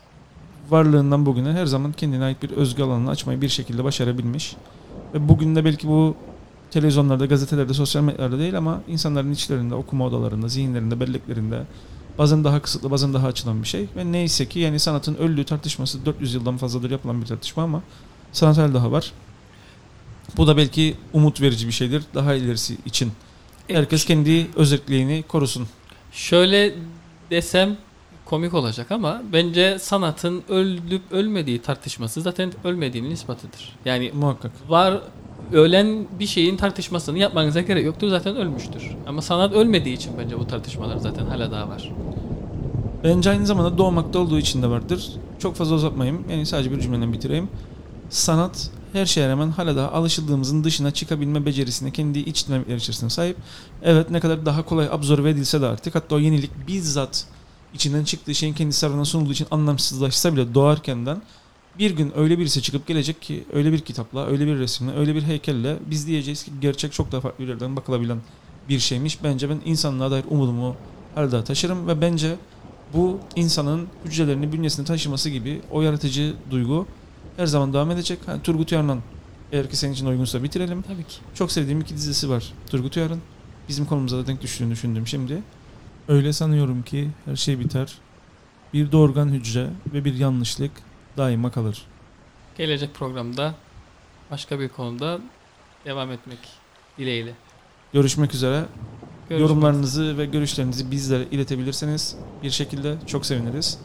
varlığından 0.71 1.27
bugüne 1.27 1.53
her 1.53 1.67
zaman 1.67 1.93
kendine 1.93 2.25
ait 2.25 2.43
bir 2.43 2.51
özgü 2.51 2.83
alanını 2.83 3.11
açmayı 3.11 3.41
bir 3.41 3.49
şekilde 3.49 3.85
başarabilmiş. 3.85 4.57
Ve 5.15 5.29
bugün 5.29 5.57
de 5.57 5.65
belki 5.65 5.89
bu 5.89 6.17
televizyonlarda, 6.71 7.27
gazetelerde, 7.27 7.75
sosyal 7.75 8.03
medyalarda 8.03 8.39
değil 8.39 8.59
ama 8.59 8.81
insanların 8.89 9.33
içlerinde, 9.33 9.75
okuma 9.75 10.07
odalarında, 10.07 10.49
zihinlerinde, 10.49 11.01
belleklerinde 11.01 11.63
bazen 12.19 12.45
daha 12.45 12.63
kısıtlı, 12.63 12.91
bazen 12.91 13.15
daha 13.15 13.27
açılan 13.27 13.63
bir 13.63 13.69
şey. 13.69 13.89
Ve 13.97 14.13
neyse 14.13 14.49
ki 14.49 14.59
yani 14.59 14.79
sanatın 14.79 15.15
öldüğü 15.15 15.45
tartışması 15.45 16.07
400 16.07 16.35
yıldan 16.35 16.57
fazladır 16.57 16.91
yapılan 16.91 17.23
bir 17.23 17.27
tartışma 17.27 17.63
ama 17.63 17.83
sanat 18.33 18.59
hala 18.59 18.75
daha 18.75 18.93
var. 18.93 19.13
Bu 20.37 20.47
da 20.47 20.57
belki 20.57 20.95
umut 21.13 21.41
verici 21.41 21.67
bir 21.67 21.73
şeydir 21.73 22.03
daha 22.15 22.35
ilerisi 22.35 22.77
için. 22.87 23.13
Herkes 23.69 24.05
kendi 24.05 24.47
özelliğini 24.57 25.25
korusun. 25.29 25.67
Şöyle 26.13 26.75
desem 27.31 27.77
komik 28.25 28.55
olacak 28.55 28.93
ama 28.93 29.23
bence 29.33 29.79
sanatın 29.79 30.43
ölüp 30.49 31.03
ölmediği 31.11 31.63
tartışması 31.63 32.21
zaten 32.21 32.53
ölmediğinin 32.65 33.11
ispatıdır. 33.11 33.77
Yani 33.85 34.11
Muhakkak. 34.15 34.53
var 34.69 35.01
ölen 35.53 36.07
bir 36.19 36.27
şeyin 36.27 36.57
tartışmasını 36.57 37.19
yapmanıza 37.19 37.61
gerek 37.61 37.85
yoktur 37.85 38.09
zaten 38.09 38.37
ölmüştür. 38.37 38.91
Ama 39.07 39.23
sanat 39.23 39.53
ölmediği 39.53 39.97
için 39.97 40.13
bence 40.19 40.39
bu 40.39 40.47
tartışmalar 40.47 40.97
zaten 40.97 41.27
hala 41.27 41.53
daha 41.53 41.69
var. 41.69 41.93
Bence 43.05 43.31
aynı 43.31 43.47
zamanda 43.47 43.79
doğmakta 43.79 44.19
olduğu 44.19 44.39
için 44.39 44.63
de 44.63 44.71
vardır. 44.71 45.11
Çok 45.39 45.55
fazla 45.57 45.75
uzatmayayım. 45.75 46.25
Yani 46.31 46.47
sadece 46.47 46.71
bir 46.71 46.81
cümleden 46.81 47.13
bitireyim. 47.13 47.49
Sanat 48.11 48.71
her 48.95 49.07
şeye 49.07 49.29
rağmen 49.29 49.51
hala 49.51 49.77
daha 49.77 49.93
alışıldığımızın 49.93 50.65
dışına 50.65 50.91
çıkabilme 50.91 51.47
becerisine 51.47 51.91
kendi 51.91 52.19
iç 52.19 52.47
içerisinde 52.77 53.11
sahip. 53.11 53.37
Evet 53.83 54.11
ne 54.11 54.21
kadar 54.21 54.47
daha 54.47 54.65
kolay 54.65 54.89
absorbe 54.93 55.31
edilse 55.31 55.61
de 55.61 55.67
artık 55.67 55.95
hatta 55.95 56.15
o 56.15 56.19
yenilik 56.19 56.51
bizzat 56.69 57.27
içinden 57.75 58.05
çıktığı 58.05 58.35
şeyin 58.35 58.55
kendisi 58.55 58.81
tarafından 58.81 59.05
sunulduğu 59.05 59.33
için 59.33 59.47
anlamsızlaşsa 59.51 60.33
bile 60.33 60.55
doğarkenden 60.55 61.23
bir 61.79 61.91
gün 61.91 62.13
öyle 62.17 62.39
birisi 62.39 62.63
çıkıp 62.63 62.87
gelecek 62.87 63.23
ki 63.23 63.45
öyle 63.53 63.73
bir 63.73 63.81
kitapla, 63.81 64.27
öyle 64.27 64.47
bir 64.47 64.59
resimle, 64.59 64.95
öyle 64.97 65.15
bir 65.15 65.23
heykelle 65.23 65.79
biz 65.91 66.07
diyeceğiz 66.07 66.43
ki 66.45 66.51
gerçek 66.61 66.93
çok 66.93 67.13
daha 67.13 67.21
farklı 67.21 67.45
yerden 67.45 67.77
bakılabilen 67.77 68.19
bir 68.69 68.79
şeymiş. 68.79 69.25
Bence 69.25 69.51
ben 69.51 69.61
insanlığa 69.65 70.11
dair 70.11 70.25
umudumu 70.31 70.77
hala 71.15 71.33
daha 71.33 71.45
taşırım 71.45 71.89
ve 71.89 72.01
bence 72.01 72.37
bu 72.93 73.19
insanın 73.37 73.87
hücrelerini 74.05 74.53
bünyesinde 74.53 74.87
taşıması 74.87 75.31
gibi 75.31 75.61
o 75.71 75.83
yaratıcı 75.83 76.35
duygu 76.51 76.87
her 77.37 77.47
zaman 77.47 77.73
devam 77.73 77.91
edecek. 77.91 78.19
Ha, 78.27 78.43
Turgut 78.43 78.73
Uyar'la 78.73 78.99
eğer 79.53 79.71
ki 79.71 79.77
senin 79.77 79.93
için 79.93 80.07
uygunsa 80.07 80.43
bitirelim. 80.43 80.83
Tabii 80.83 81.05
ki. 81.05 81.17
Çok 81.35 81.53
sevdiğim 81.53 81.81
iki 81.81 81.95
dizisi 81.95 82.31
var. 82.31 82.53
Turgut 82.71 82.97
Uyar'ın. 82.97 83.21
Bizim 83.69 83.87
konumuza 83.87 84.19
da 84.19 84.27
denk 84.27 84.43
düştüğünü 84.43 84.71
düşündüm 84.71 85.07
şimdi. 85.07 85.43
Öyle 86.09 86.33
sanıyorum 86.33 86.83
ki 86.83 87.11
her 87.25 87.37
şey 87.37 87.61
biter. 87.61 87.99
Bir 88.73 88.93
doğurgan 88.93 89.29
hücre 89.29 89.69
ve 89.95 90.05
bir 90.05 90.15
yanlışlık 90.15 90.71
daima 91.17 91.51
kalır. 91.51 91.83
Gelecek 92.59 92.95
programda 92.95 93.55
başka 94.31 94.61
bir 94.61 94.69
konuda 94.69 95.21
devam 95.85 96.11
etmek 96.11 96.39
dileğiyle. 96.99 97.33
Görüşmek 97.93 98.35
üzere. 98.35 98.65
Görüşmek 99.29 99.51
Yorumlarınızı 99.51 100.19
ve 100.19 100.27
görüşlerinizi 100.27 100.91
bizlere 100.91 101.25
iletebilirseniz 101.31 102.17
bir 102.43 102.51
şekilde 102.51 102.97
çok 103.07 103.27
seviniriz. 103.27 103.79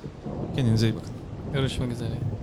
Kendinize 0.55 0.89
iyi 0.89 0.95
bakın. 0.95 1.13
Görüşmek 1.53 1.91
üzere. 1.91 2.38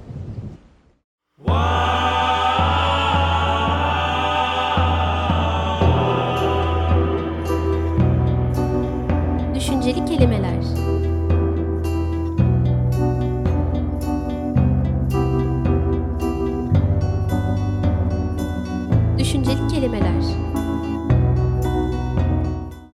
Düşünceli 9.55 10.05
kelimeler. 10.05 10.56